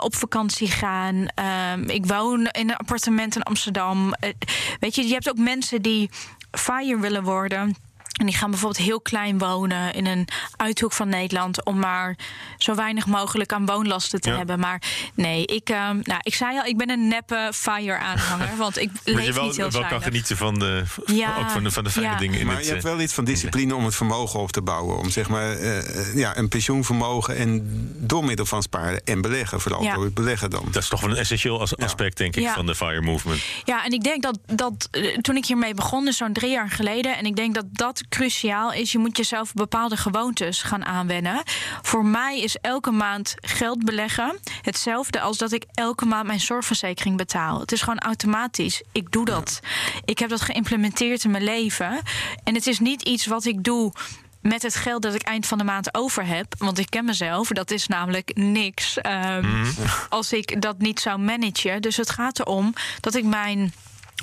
[0.00, 1.26] op vakantie gaan.
[1.34, 4.14] Ehm, ik woon in een appartement in Amsterdam.
[4.80, 6.10] weet je, je hebt ook mensen die
[6.50, 7.76] fire willen worden
[8.18, 12.16] en die gaan bijvoorbeeld heel klein wonen in een uithoek van Nederland om maar
[12.58, 14.60] zo weinig mogelijk aan woonlasten te hebben.
[14.60, 14.82] Maar
[15.14, 18.90] nee, ik, uh, nou, ik zei al, ik ben een neppe fire aanhanger, want ik
[19.04, 21.84] leef je wel, niet heel wel kan genieten van de, ja, ook van de, van
[21.84, 22.16] de fijne ja.
[22.16, 22.40] dingen.
[22.40, 24.62] In maar het, je hebt eh, wel iets van discipline om het vermogen op te
[24.62, 24.98] bouwen.
[24.98, 27.62] Om zeg maar uh, ja, een pensioenvermogen en
[27.96, 29.94] door middel van sparen en beleggen, vooral Ja.
[29.94, 30.64] door het beleggen dan.
[30.70, 32.54] dat is toch wel een essentieel as- aspect, denk ik, Ja.
[32.54, 33.40] van de FIRE movement.
[33.64, 36.70] Ja, en ik denk dat, dat eh, toen ik hiermee begon, dus zo'n drie jaar
[36.70, 38.92] geleden, en ik denk dat dat cruciaal is.
[38.92, 41.42] Je moet jezelf bepaalde gewoontes gaan aanwennen.
[41.82, 47.16] Voor mij is elke maand geld beleggen hetzelfde als dat ik elke maand mijn zorgverzekering
[47.16, 47.60] betaal.
[47.60, 48.82] Het is gewoon automatisch.
[48.92, 49.60] Ik doe dat.
[50.04, 52.00] Ik heb dat geïmplementeerd in mijn leven.
[52.44, 53.92] En het is niet iets wat ik doe
[54.40, 56.54] met het geld dat ik eind van de maand over heb.
[56.58, 58.98] Want ik ken mezelf, dat is namelijk niks.
[58.98, 59.64] ehm,
[60.08, 61.82] Als ik dat niet zou managen.
[61.82, 63.72] Dus het gaat erom dat ik mijn.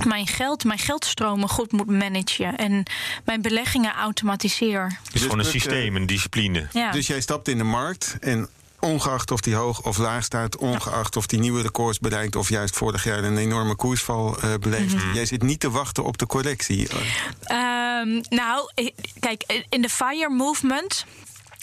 [0.03, 2.55] Mijn geld, mijn geldstromen goed moet managen.
[2.57, 2.83] En
[3.25, 4.97] mijn beleggingen automatiseer.
[5.03, 6.67] Het is gewoon een eh, systeem, een discipline.
[6.73, 6.91] Ja.
[6.91, 8.47] Dus jij stapt in de markt en
[8.79, 12.75] ongeacht of die hoog of laag staat, ongeacht of die nieuwe records bereikt of juist
[12.75, 15.13] vorig jaar een enorme koersval eh beleeft, Mhm.
[15.13, 16.87] jij zit niet te wachten op de correctie.
[17.43, 18.69] Ehm, nou,
[19.19, 21.05] kijk, in de FIRE movement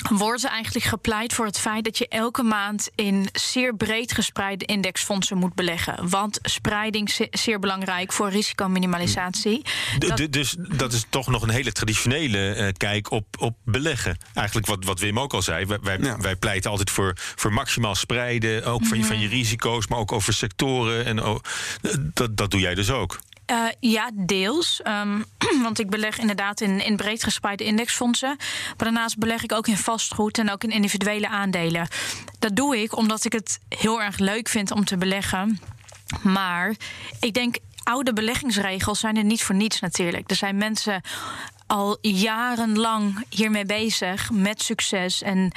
[0.08, 5.36] wordt eigenlijk gepleit voor het feit dat je elke maand in zeer breed gespreide indexfondsen
[5.38, 6.08] moet beleggen.
[6.08, 9.62] Want spreiding is zeer belangrijk voor risicominimalisatie.
[9.98, 13.56] D- Dat- d- dus dat is toch nog een hele traditionele eh, kijk op, op
[13.64, 14.16] beleggen.
[14.34, 15.64] Eigenlijk wat, wat Wim ook al zei.
[15.66, 16.16] Wij, wij, Ja.
[16.18, 18.64] wij pleiten altijd voor, voor maximaal spreiden.
[18.64, 19.34] Ook van, je, van je Mhm.
[19.34, 21.04] risico's, maar ook over sectoren.
[21.04, 21.38] En, oh,
[22.00, 23.20] dat, dat doe jij dus ook.
[23.52, 24.82] Eh, ja, deels.
[24.82, 25.22] Ehm,
[25.62, 28.36] want ik beleg inderdaad in, in breed gespreide indexfondsen.
[28.38, 31.88] Maar daarnaast beleg ik ook in vastgoed en ook in individuele aandelen.
[32.38, 35.60] Dat doe ik omdat ik het heel erg leuk vind om te beleggen.
[36.22, 36.74] Maar
[37.20, 40.30] ik denk, oude beleggingsregels zijn er niet voor niets natuurlijk.
[40.30, 41.02] Er zijn mensen
[41.66, 45.22] al jarenlang hiermee bezig met succes.
[45.22, 45.52] En,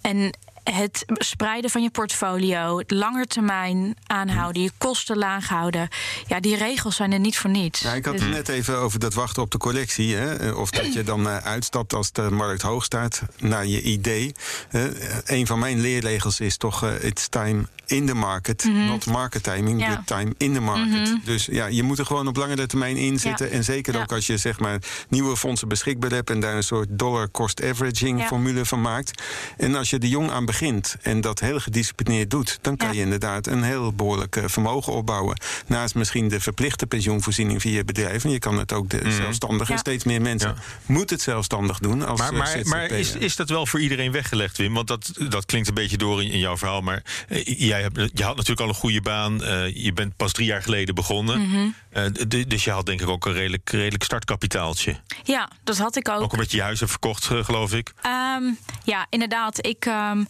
[0.00, 0.32] en
[0.72, 5.88] het spreiden van je portfolio, het langetermijn aanhouden, je kosten laag houden.
[6.26, 7.80] Ja, die regels zijn er niet voor niets.
[7.80, 10.14] Ja, ik had Dus- het net even over dat wachten op de collectie.
[10.14, 10.34] Hè?
[10.36, 14.32] Eh, Of dat je dan eh, uitstapt als de markt hoog staat naar je idee.
[14.70, 14.82] Eh,
[15.24, 19.80] een van mijn leerregels is toch: eh, it's time in the market, not market timing,
[19.80, 19.88] Ja.
[19.96, 20.86] but time in the market.
[21.10, 21.14] Mhm.
[21.24, 23.46] Dus ja, je moet er gewoon op langere termijn in zitten.
[23.46, 23.52] Ja.
[23.52, 24.00] En zeker Ja.
[24.00, 24.78] ook als je zeg maar
[25.08, 29.22] nieuwe fondsen beschikbaar hebt en daar een soort dollar cost averaging formule van maakt.
[29.56, 30.58] En als je er jong aan begint
[31.02, 32.94] en dat heel gedisciplineerd doet, dan kan Ja.
[32.94, 35.40] je inderdaad een heel behoorlijk eh, vermogen opbouwen.
[35.66, 38.24] Naast misschien de verplichte pensioenvoorziening via je bedrijf.
[38.24, 39.74] En je kan het ook de zelfstandigen.
[39.74, 39.80] Ja.
[39.80, 40.62] Steeds meer mensen Ja.
[40.86, 42.06] moeten het zelfstandig doen.
[42.06, 44.74] Als Maar, eh, maar, maar is, is dat wel voor iedereen weggelegd, Wim?
[44.74, 46.80] Want dat, dat klinkt een beetje door in, in jouw verhaal.
[46.80, 49.42] Maar eh, jij hebt, je had natuurlijk al een goede baan.
[49.44, 51.48] eh, je bent pas drie jaar geleden begonnen.
[51.48, 51.68] Mhm.
[51.90, 52.04] Eh,
[52.48, 54.96] dus je had denk ik ook een redelijk, redelijk startkapitaaltje.
[55.22, 56.20] Ja, dat had ik ook.
[56.20, 57.92] Ook omdat je je huis hebt verkocht, eh, geloof ik.
[58.02, 58.42] Ehm,
[58.84, 59.66] ja, inderdaad.
[59.66, 60.24] Ik, ehm,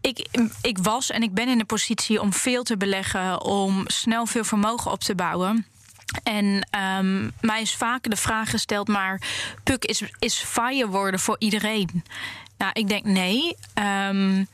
[0.00, 0.26] ik,
[0.62, 4.44] ik was en ik ben in de positie om veel te beleggen, om snel veel
[4.44, 5.66] vermogen op te bouwen.
[6.22, 9.20] En ehm, mij is vaak de vraag gesteld, maar
[9.62, 12.04] Puk, is, is fire worden voor iedereen?
[12.58, 13.56] Nou, ik denk nee.
[13.74, 14.44] Ehm,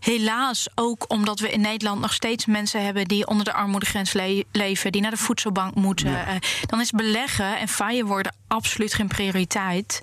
[0.00, 4.42] helaas ook omdat we in Nederland nog steeds mensen hebben die onder de armoedegrens le-
[4.52, 6.26] leven, die naar de voedselbank moeten.
[6.26, 6.34] Eh,
[6.66, 10.00] dan is beleggen en fire worden absoluut geen prioriteit.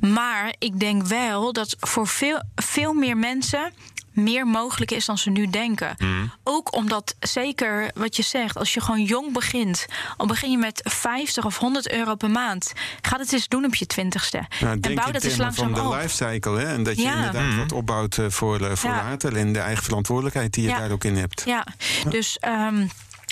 [0.00, 3.72] Maar ik denk wel dat voor veel, veel meer mensen
[4.14, 5.96] meer mogelijk is dan ze nu denken.
[6.42, 10.80] Ook omdat, zeker wat je zegt, als je gewoon jong begint, al begin je met
[10.84, 12.72] 50 of 100 euro per maand,
[13.02, 14.46] ga het eens doen op je twintigste.
[14.60, 16.58] Nou, en bouw dat eens termen van langzaam de lifecycle.
[16.58, 16.66] Hè?
[16.66, 17.14] En dat je Ja.
[17.14, 18.96] inderdaad wat opbouwt eh, voor, eh, voor Ja.
[18.96, 19.36] later.
[19.36, 20.78] En de eigen verantwoordelijkheid die je Ja.
[20.78, 21.42] daar ook in hebt.
[21.46, 21.66] Ja,
[22.08, 22.86] dus ehm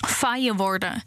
[0.09, 1.03] fire worden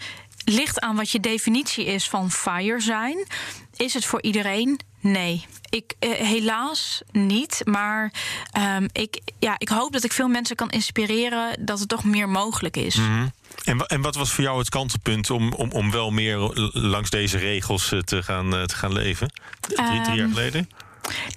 [0.46, 3.28] ligt aan wat je definitie is van fire zijn.
[3.76, 4.80] Is het voor iedereen?
[5.00, 5.46] Nee.
[5.70, 7.62] Ik, eh, helaas niet.
[7.64, 8.12] Maar
[8.52, 12.30] ehm, ik, ja, ik hoop dat ik veel mensen kan inspireren dat het toch meer
[12.30, 12.96] mogelijk is.
[12.96, 13.28] Mhm.
[13.64, 16.38] En, en wat was voor jou het kantelpunt om, om, om wel meer
[16.74, 19.32] langs deze regels eh, te gaan, eh, te gaan leven?
[19.60, 20.70] Drie, drie jaar Ehm, geleden?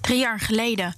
[0.01, 0.95] Drie jaar geleden.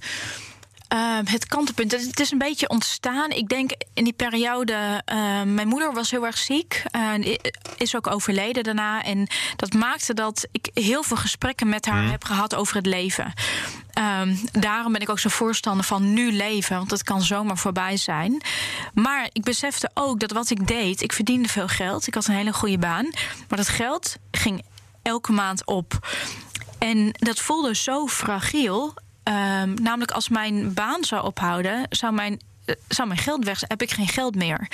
[0.92, 1.92] Ehm, het kantelpunt.
[1.92, 3.30] Het is een beetje ontstaan.
[3.30, 5.02] Ik denk in die periode.
[5.04, 6.82] ehm, mijn moeder was heel erg ziek.
[6.90, 7.38] eh, i-
[7.76, 9.02] is ook overleden daarna.
[9.02, 9.26] En
[9.56, 13.32] dat maakte dat ik heel veel gesprekken met haar heb gehad over het leven.
[13.92, 16.76] Ehm, daarom ben ik ook zo voorstander van nu leven.
[16.76, 18.40] Want het kan zomaar voorbij zijn.
[18.94, 21.02] Maar ik besefte ook dat wat ik deed.
[21.02, 22.06] Ik verdiende veel geld.
[22.06, 23.08] Ik had een hele goede baan.
[23.48, 24.62] Maar dat geld ging
[25.02, 26.08] elke maand op.
[26.78, 28.94] En dat voelde zo fragiel.
[29.22, 33.60] Ehm, namelijk als mijn baan zou ophouden, zou mijn, eh, zou mijn geld weg.
[33.66, 34.68] Heb ik geen geld meer.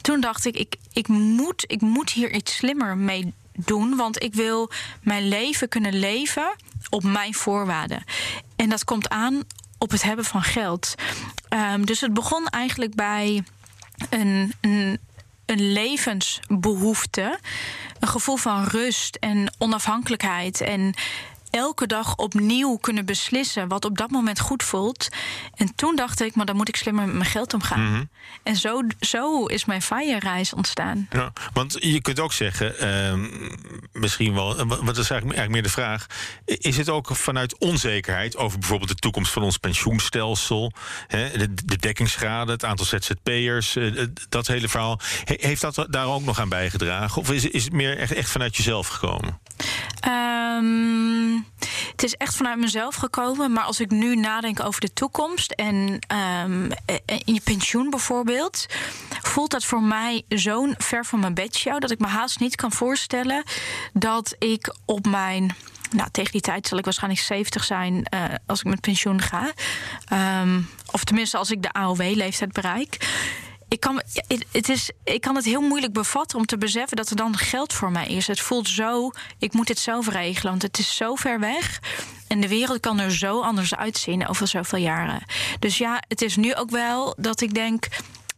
[0.00, 3.96] Toen dacht ik, ik, ik, moet, ik moet hier iets slimmer mee doen.
[3.96, 4.70] Want ik wil
[5.02, 6.56] mijn leven kunnen leven
[6.90, 8.04] op mijn voorwaarden.
[8.56, 9.42] En dat komt aan
[9.78, 10.94] op het hebben van geld.
[11.48, 13.44] Ehm, dus het begon eigenlijk bij
[14.10, 14.98] een, een,
[15.46, 17.38] een levensbehoefte.
[18.00, 20.60] Een gevoel van rust en onafhankelijkheid.
[20.60, 20.94] En
[21.54, 25.08] elke dag opnieuw kunnen beslissen wat op dat moment goed voelt.
[25.54, 27.90] En toen dacht ik, maar dan moet ik slimmer met mijn geld omgaan.
[27.90, 28.02] Mhm.
[28.42, 31.06] En zo, zo is mijn FIRE-reis ontstaan.
[31.10, 33.26] Ja, want je kunt ook zeggen, ehm,
[33.92, 36.06] misschien wel, eh, wat is eigenlijk, eigenlijk meer de vraag:
[36.44, 40.72] is het ook vanuit onzekerheid over bijvoorbeeld de toekomst van ons pensioenstelsel,
[41.06, 46.06] hè, de, de dekkingsgraden, het aantal ZZP'ers, eh, dat hele verhaal, he- heeft dat daar
[46.06, 47.20] ook nog aan bijgedragen?
[47.20, 49.40] Of is, is het meer echt, echt vanuit jezelf gekomen?
[51.90, 53.52] Het is echt vanuit mezelf gekomen.
[53.52, 58.66] Maar als ik nu nadenk over de toekomst en ehm, eh, in je pensioen bijvoorbeeld,
[59.22, 62.72] voelt dat voor mij zo'n ver van mijn bedshow dat ik me haast niet kan
[62.72, 63.42] voorstellen
[63.92, 65.56] dat ik op mijn.
[65.90, 69.52] Nou, tegen die tijd zal ik waarschijnlijk 70 zijn eh, als ik met pensioen ga.
[70.04, 72.96] Ehm, of tenminste als ik de AOW-leeftijd bereik.
[73.74, 74.02] Ik kan,
[74.52, 77.72] het is, ik kan het heel moeilijk bevatten om te beseffen dat er dan geld
[77.72, 78.26] voor mij is.
[78.26, 81.80] Het voelt zo, ik moet het zelf regelen, want het is zo ver weg.
[82.28, 85.24] En de wereld kan er zo anders uitzien over zoveel jaren.
[85.58, 87.88] Dus ja, het is nu ook wel dat ik denk,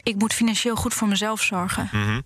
[0.06, 1.88] ik moet financieel goed voor mezelf zorgen.
[1.92, 2.20] Mhm.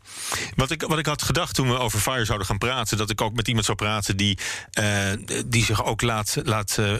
[0.57, 3.21] Wat, ik, wat ik had gedacht toen we over Fire zouden gaan praten, dat ik
[3.21, 4.39] ook met iemand zou praten die,
[4.73, 5.13] eh,
[5.47, 6.93] die zich ook laat, laat eh,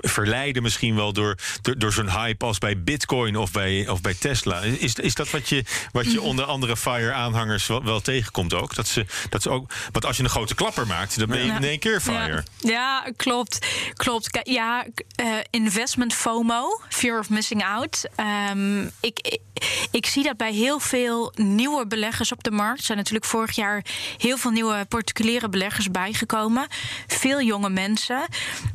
[0.00, 4.14] verleiden, misschien wel door, door, door zo'n hype als bij Bitcoin of bij, of bij
[4.14, 4.60] Tesla.
[4.60, 8.74] Is, is dat wat je, wat je onder andere Fire-aanhangers wel, wel tegenkomt ook?
[8.74, 9.72] Dat ze, dat ze ook?
[9.92, 11.56] Want als je een grote klapper maakt, dan ben je Ja.
[11.56, 12.44] in één keer Fire.
[12.58, 13.66] Ja, ja, klopt.
[13.94, 14.40] klopt.
[14.42, 18.04] Ja, eh, investment FOMO, fear of missing out.
[18.16, 19.40] Ehm, ik, ik,
[19.90, 22.78] ik zie dat bij heel veel nieuwe beleggers op de markt.
[22.78, 23.84] Er zijn natuurlijk vorig jaar
[24.16, 26.66] heel veel nieuwe particuliere beleggers bijgekomen.
[27.06, 28.26] Veel jonge mensen.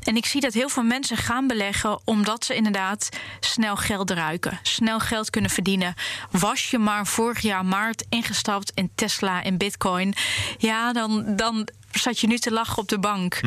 [0.03, 4.59] En ik zie dat heel veel mensen gaan beleggen omdat ze inderdaad snel geld ruiken.
[4.61, 5.93] Snel geld kunnen verdienen.
[6.31, 10.13] Was je maar vorig jaar maart ingestapt in Tesla en Bitcoin.
[10.57, 13.39] Ja, dan, dan zat je nu te lachen op de bank.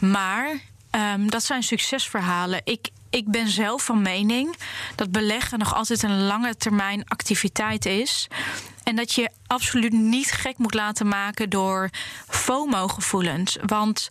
[0.00, 2.60] Maar ehm, dat zijn succesverhalen.
[2.64, 4.56] Ik, ik ben zelf van mening
[4.94, 8.28] dat beleggen nog altijd een lange termijn activiteit is.
[8.82, 11.90] En dat je absoluut niet gek moet laten maken door
[12.28, 13.56] FOMO-gevoelens.
[13.66, 14.08] Want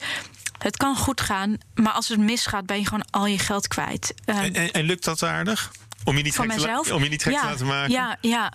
[0.58, 4.14] het kan goed gaan, maar als het misgaat, ben je gewoon al je geld kwijt.
[4.26, 5.72] Ehm, En, en, en lukt dat aardig?
[6.04, 7.92] Om je niet, van gek te, om je niet gek ja, te laten maken?
[7.92, 8.54] Ja, ja.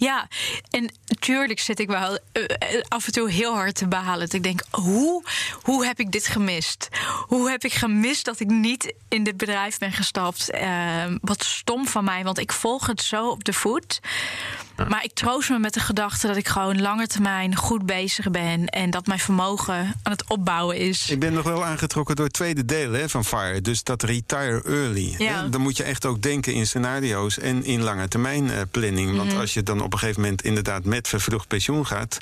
[0.00, 0.28] Ja,
[0.70, 4.20] en tuurlijk zit ik wel eh, af en toe heel hard te behalen.
[4.20, 5.24] Dat ik denk, hoe,
[5.62, 6.88] hoe heb ik dit gemist?
[7.26, 10.50] Hoe heb ik gemist dat ik niet in dit bedrijf ben gestapt?
[10.50, 14.00] Eh, wat stom van mij, want ik volg het zo op de voet.
[14.88, 18.66] Maar ik troost me met de gedachte dat ik gewoon lange termijn goed bezig ben.
[18.66, 21.10] En dat mijn vermogen aan het opbouwen is.
[21.10, 23.60] Ik ben nog wel aangetrokken door het tweede deel hè, van FIRE.
[23.60, 25.14] Dus dat retire early.
[25.18, 25.42] Ja.
[25.42, 29.16] Dan moet je echt ook denken in scenario's en in lange termijn eh, planning.
[29.16, 29.40] Want Mhm.
[29.40, 32.18] als je dan op een gegeven moment inderdaad met vervroegd pensioen gaat.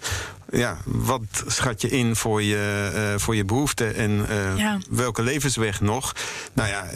[0.51, 4.79] Ja, wat schat je in voor je, eh, voor je behoeften en eh, Ja.
[4.91, 6.15] welke levensweg nog?
[6.53, 6.87] Nou ja,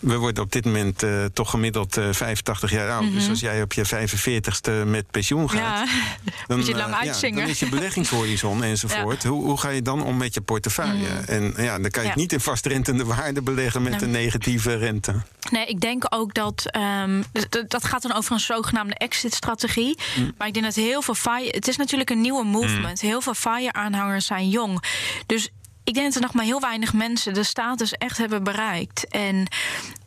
[0.00, 3.12] we worden op dit moment eh, toch gemiddeld eh 85 jaar oud.
[3.12, 3.30] Dus Mhm.
[3.30, 5.88] als jij op je 45ste met pensioen gaat.
[5.88, 5.94] Ja,
[6.46, 7.38] Dan, moet je eh, lang ja, uitzingen.
[7.40, 9.24] dan is je beleggingshorizon enzovoort.
[9.24, 11.08] Hoe, hoe ga je dan om met je portefeuille?
[11.26, 14.00] En ja, dan kan je het niet in vastrentende waarde beleggen met Nee.
[14.02, 15.14] een negatieve rente.
[15.50, 16.64] Nee, ik denk ook dat.
[16.70, 17.22] ehm,
[17.68, 19.98] dat gaat dan over een zogenaamde exit-strategie.
[20.16, 20.34] Mm.
[20.38, 21.48] Maar ik denk dat heel veel FIRE.
[21.50, 23.00] Het is natuurlijk een nieuwe movement.
[23.00, 24.82] Heel veel FIRE-aanhangers zijn jong.
[25.26, 25.48] Dus
[25.88, 29.08] ik denk dat er nog maar heel weinig mensen de status echt hebben bereikt.
[29.08, 29.46] En.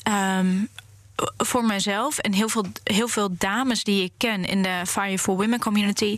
[0.03, 0.55] ehm,
[1.37, 5.35] voor mijzelf en heel veel, heel veel dames die ik ken in de Fire for
[5.35, 6.17] Women community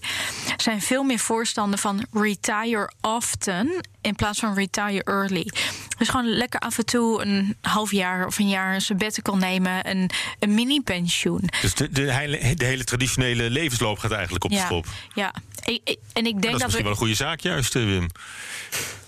[0.58, 5.52] zijn veel meer voorstander van retire often in plaats van retire early.
[5.98, 9.90] Dus gewoon lekker af en toe een half jaar of een jaar een sabbatical nemen,
[9.90, 10.10] een,
[10.40, 11.50] een mini-pensioen.
[11.62, 14.86] Dus de, de, hele, de hele traditionele levensloop gaat eigenlijk op de schop.
[15.14, 15.34] ja,
[15.64, 16.82] en ik denk dat is dat, misschien we.
[16.84, 18.08] wel een goede zaak, juist, eh, Wim.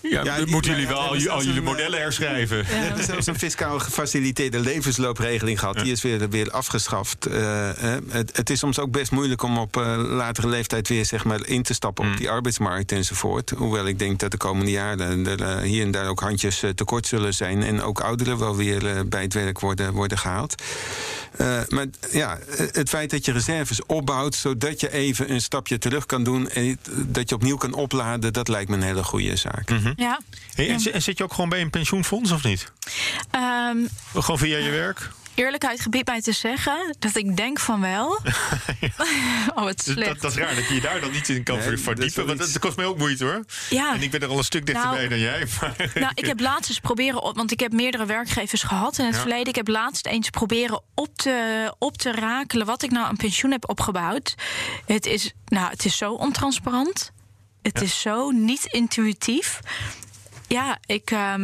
[0.02, 2.56] Ja, Ja, dan moeten ja, jullie wel al, jullie eh, modellen herschrijven.
[2.64, 5.78] We hebben zelfs een fiscaal gefaciliteerde levensloopregeling gehad.
[5.78, 7.26] Die is weer, weer afgeschaft.
[7.26, 7.70] Eh,
[8.08, 9.74] het, het is soms ook best moeilijk om op
[10.08, 12.12] latere leeftijd weer zeg maar, in te stappen Mm.
[12.12, 13.50] op die arbeidsmarkt enzovoort.
[13.50, 17.34] Hoewel ik denk dat de komende jaren er hier en daar ook handjes tekort zullen
[17.34, 17.62] zijn.
[17.62, 20.54] En ook ouderen wel weer bij het werk worden, worden gehaald.
[21.36, 22.38] Eh, maar ja,
[22.72, 26.45] het feit dat je reserves opbouwt zodat je even een stapje terug kan doen
[27.06, 29.70] dat je opnieuw kan opladen, dat lijkt me een hele goede zaak.
[29.96, 30.20] Ja.
[30.54, 32.72] Hey, en, zi- en zit je ook gewoon bij een pensioenfonds of niet?
[33.30, 33.76] Ehm,
[34.14, 35.10] Gewoon via je werk?
[35.36, 38.06] Eerlijkheid gebiedt mij te zeggen dat ik denk van wel.
[39.54, 40.06] oh, Dus slecht.
[40.08, 42.26] dat, dat is raar dat je je daar dan niet in kan Nee, verdiepen.
[42.26, 43.44] Want dat, iets- dat kost mij ook moeite hoor.
[43.70, 43.94] Ja.
[43.94, 45.46] En ik ben er al een stuk dichterbij Nou, dan jij.
[45.60, 49.04] Maar Nou, ik heb laatst eens proberen op, want ik heb meerdere werkgevers gehad in
[49.04, 49.20] het Ja.
[49.20, 49.46] verleden.
[49.46, 53.50] Ik heb laatst eens proberen op te, op te rakelen wat ik nou aan pensioen
[53.50, 54.34] heb opgebouwd.
[54.86, 57.10] Het is, nou, het is zo ontransparant.
[57.62, 59.60] Het is zo niet intuïtief.
[60.48, 61.34] Ja, ik, eh,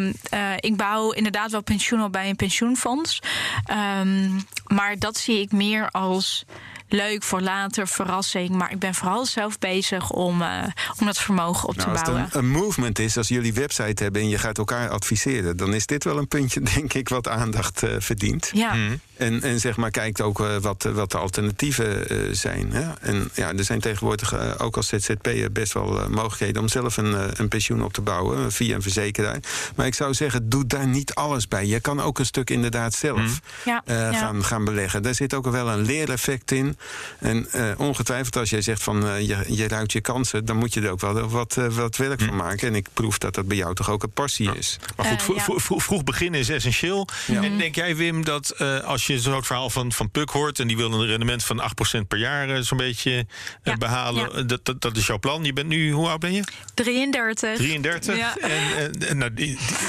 [0.60, 3.22] ik bouw inderdaad wel pensioen op bij een pensioenfonds.
[3.64, 4.30] Ehm,
[4.66, 6.44] maar dat zie ik meer als
[6.92, 8.50] leuk voor later, verrassing.
[8.50, 10.64] Maar ik ben vooral zelf bezig om, eh,
[11.00, 12.30] om dat vermogen op Nou, te als het bouwen.
[12.32, 15.86] een, een movement is, als jullie website hebben en je gaat elkaar adviseren, dan is
[15.86, 18.50] dit wel een puntje, denk ik, wat aandacht eh, verdient.
[18.54, 18.74] Ja.
[19.16, 22.72] En, en zeg maar, kijkt ook eh, wat, wat de alternatieven eh, zijn.
[22.72, 22.92] Hè?
[23.00, 27.48] En ja, er zijn tegenwoordig ook als ZZP'er best wel mogelijkheden om zelf een, een
[27.48, 29.38] pensioen op te bouwen via een verzekeraar.
[29.76, 31.66] Maar ik zou zeggen, doe daar niet alles bij.
[31.66, 34.12] Je kan ook een stuk inderdaad zelf Ja, eh, ja.
[34.12, 35.02] gaan, gaan beleggen.
[35.02, 36.78] Daar zit ook wel een leereffect in.
[37.18, 40.74] En eh, ongetwijfeld, als jij zegt van eh, je, je ruikt je kansen, dan moet
[40.74, 42.68] je er ook wel wat, eh, wat werk van maken.
[42.68, 44.78] En ik proef dat dat bij jou toch ook een passie is.
[44.96, 45.40] Maar goed, vro- ja.
[45.42, 47.08] vro- vro- vroeg beginnen is essentieel.
[47.26, 50.58] En denk jij, Wim, dat eh, als je zo'n verhaal van, van Puk hoort...
[50.58, 51.62] en die wil een rendement van
[52.00, 53.24] 8% per jaar zo'n beetje eh,
[53.62, 54.22] Ja, behalen...
[54.32, 54.38] ja.
[54.38, 55.44] eh, Dat, dat, dat is jouw plan.
[55.44, 56.42] Je bent nu, hoe oud ben je?
[56.74, 57.56] 33.
[57.56, 58.16] 33.
[58.16, 58.36] Ja.
[58.38, 59.30] En, en, en nou,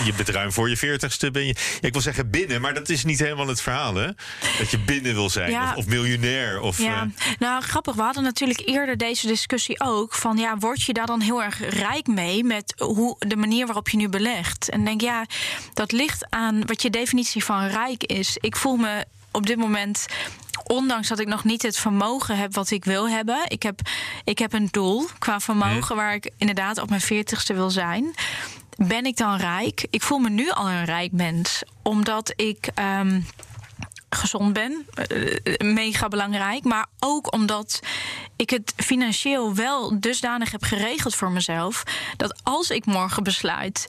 [0.06, 1.32] je bent ruim voor je 40ste.
[1.32, 4.08] Ben je, ik wil zeggen binnen, maar dat is niet helemaal het verhaal, hè?
[4.58, 5.70] Dat je binnen wil zijn, Ja.
[5.72, 6.62] of, of miljonair.
[6.62, 7.07] Of, Ja,
[7.39, 7.95] nou grappig.
[7.95, 10.13] We hadden natuurlijk eerder deze discussie ook.
[10.13, 13.89] Van ja, word je daar dan heel erg rijk mee met hoe, de manier waarop
[13.89, 14.69] je nu belegt?
[14.69, 15.25] En denk ja,
[15.73, 18.38] dat ligt aan wat je definitie van rijk is.
[18.39, 20.05] Ik voel me op dit moment.
[20.63, 23.39] Ondanks dat ik nog niet het vermogen heb wat ik wil hebben.
[23.47, 23.79] Ik heb,
[24.23, 28.13] ik heb een doel qua vermogen waar ik inderdaad op mijn veertigste wil zijn.
[28.75, 29.86] Ben ik dan rijk?
[29.89, 31.63] Ik voel me nu al een rijk mens.
[31.81, 32.67] Omdat ik.
[32.73, 33.21] ehm,
[34.16, 34.86] gezond ben.
[34.93, 36.64] eh, mega belangrijk.
[36.64, 37.80] Maar ook omdat
[38.36, 41.84] ik het financieel wel dusdanig heb geregeld voor mezelf.
[42.18, 43.88] Dat als ik morgen besluit.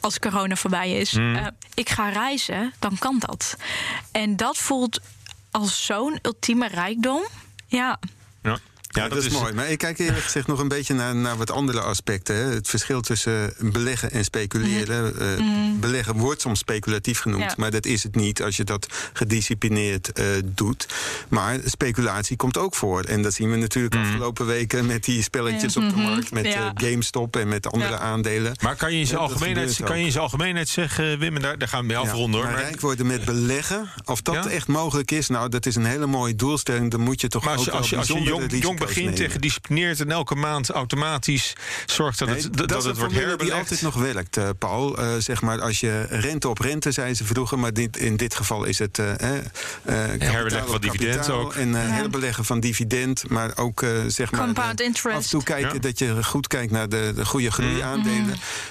[0.00, 3.56] Als corona voorbij is, eh, ik ga reizen, dan kan dat.
[4.12, 5.00] En dat voelt
[5.50, 7.22] als zo'n ultieme rijkdom.
[7.66, 7.98] Ja,
[8.90, 9.08] ja.
[9.08, 9.52] Dat, is, mooi.
[9.52, 12.34] Maar ik kijk eerlijk gezegd nog een beetje naar, naar wat andere aspecten.
[12.36, 12.42] Hè.
[12.42, 15.20] Het verschil tussen beleggen en speculeren.
[15.20, 15.44] Eh,
[15.80, 17.54] Beleggen wordt soms speculatief genoemd, Ja.
[17.56, 20.86] maar dat is het niet als je dat gedisciplineerd eh, doet.
[21.28, 23.02] Maar speculatie komt ook voor.
[23.04, 26.72] En dat zien we natuurlijk afgelopen weken met die spelletjes op de markt, met Ja.
[26.74, 27.98] eh, GameStop en met andere Ja.
[27.98, 28.52] aandelen.
[28.62, 30.04] Maar kan je in zijn algemeenheid, kan je ook.
[30.06, 32.50] in zijn algemeenheid zeggen, Wim, en daar, daar gaan we mee Ja, afronden hoor.
[32.50, 34.48] maar rijk worden met beleggen, of dat Ja?
[34.50, 36.90] echt mogelijk is, nou, dat is een hele mooie doelstelling.
[36.90, 39.30] Dan moet je toch maar als, ook als je, als je bijzondere jong, begint en
[39.30, 41.52] gedisciplineerd en elke maand automatisch
[41.86, 43.56] zorgt dat, Nee, het, dat, dat dat is het wordt die herbelegd.
[43.58, 44.98] altijd nog werkt, eh, Paul.
[44.98, 48.34] Eh, zeg maar, als je rente op rente, zei ze vroeger, maar dit, in dit
[48.34, 49.18] geval is het eh, eh,
[49.84, 51.54] kapitaal Herbeleggen van dividend ook.
[51.54, 54.40] En herbeleggen van dividend, maar ook eh, zeg maar.
[54.40, 55.16] Compound interest.
[55.16, 55.78] Af en toe kijken Ja.
[55.80, 58.26] dat je goed kijkt naar de, de goede groeiaandelen.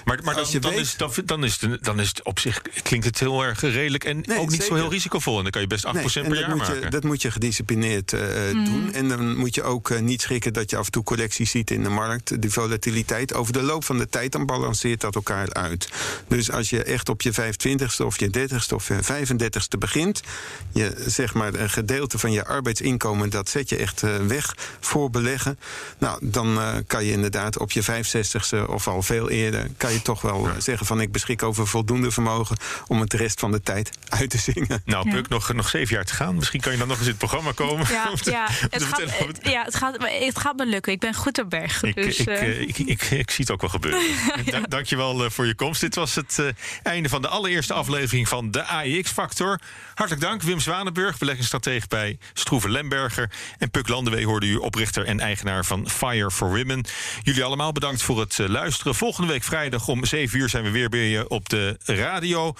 [0.05, 2.23] Maar, maar dan, Als je dan, weet- is, dan, dan, is het, dan is het
[2.23, 5.35] op zich klinkt het heel erg redelijk en Nee, ook niet zo heel risicovol.
[5.37, 6.81] En dan kan je best 8% Nee, per dat jaar moet maken.
[6.81, 8.19] Je, dat moet je gedisciplineerd eh,
[8.51, 8.93] doen.
[8.93, 11.83] En dan moet je ook niet schrikken dat je af en toe correcties ziet in
[11.83, 12.41] de markt.
[12.41, 13.33] De volatiliteit.
[13.33, 15.89] Over de loop van de tijd dan balanceert dat elkaar uit.
[16.27, 20.21] Dus als je echt op je 25ste of je 30ste of je 35ste begint.
[20.71, 23.29] Je zeg maar een gedeelte van je arbeidsinkomen.
[23.29, 25.59] dat zet je echt eh, weg voor beleggen.
[25.97, 29.67] Nou, dan eh, kan je inderdaad op je 65ste of al veel eerder.
[29.77, 32.57] kan je toch wel eh, zeggen van ik beschik over voldoende vermogen.
[32.87, 34.81] om het de rest van de tijd uit te zingen.
[34.85, 36.35] Nou, Puk, nog, nog zeven jaar te gaan.
[36.35, 37.87] Misschien kan je dan nog eens in het programma komen.
[37.89, 38.99] ja, ja, het, gaat,
[39.41, 40.93] ja het, gaat, het gaat me lukken.
[40.93, 41.83] Ik ben goed op weg.
[41.83, 44.01] Ik, dus, ik, eh, eh, ik, ik, ik zie het ook wel gebeuren.
[44.51, 45.81] Da- dankjewel eh, voor je komst.
[45.81, 49.59] Dit was het einde van de allereerste aflevering van de AEX-factor.
[49.93, 53.31] Hartelijk dank, Wim Zwanenburg, beleggingsstratege bij Stroeven Lemberger.
[53.57, 56.85] En Puk Landewee hoorde u oprichter en eigenaar van Fire for Women.
[57.21, 58.95] Jullie allemaal bedankt voor het luisteren.
[58.95, 62.53] Volgende week vrijdag om 7 uur zijn we weer bij je op de radio.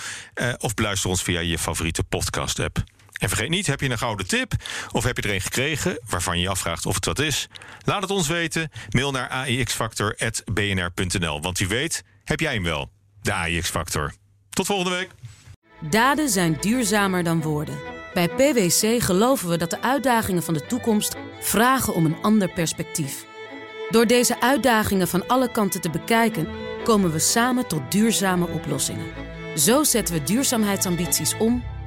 [0.58, 2.84] Of beluister ons via je favoriete podcast-app.
[3.20, 4.54] En vergeet niet, heb je een gouden tip
[4.92, 7.48] of heb je er een gekregen waarvan je je afvraagt of het wat is?
[7.86, 8.72] Laat het ons weten.
[8.90, 11.42] Mail naar aixfactor.bnr.nl.
[11.42, 12.92] Want wie weet, heb jij hem wel,
[13.22, 14.14] de AIX Factor.
[14.50, 15.10] Tot volgende week.
[15.90, 17.80] Daden zijn duurzamer dan woorden.
[18.14, 23.26] Bij PwC geloven we dat de uitdagingen van de toekomst vragen om een ander perspectief.
[23.90, 26.48] Door deze uitdagingen van alle kanten te bekijken,
[26.84, 29.06] komen we samen tot duurzame oplossingen.
[29.56, 31.64] Zo zetten we duurzaamheidsambities om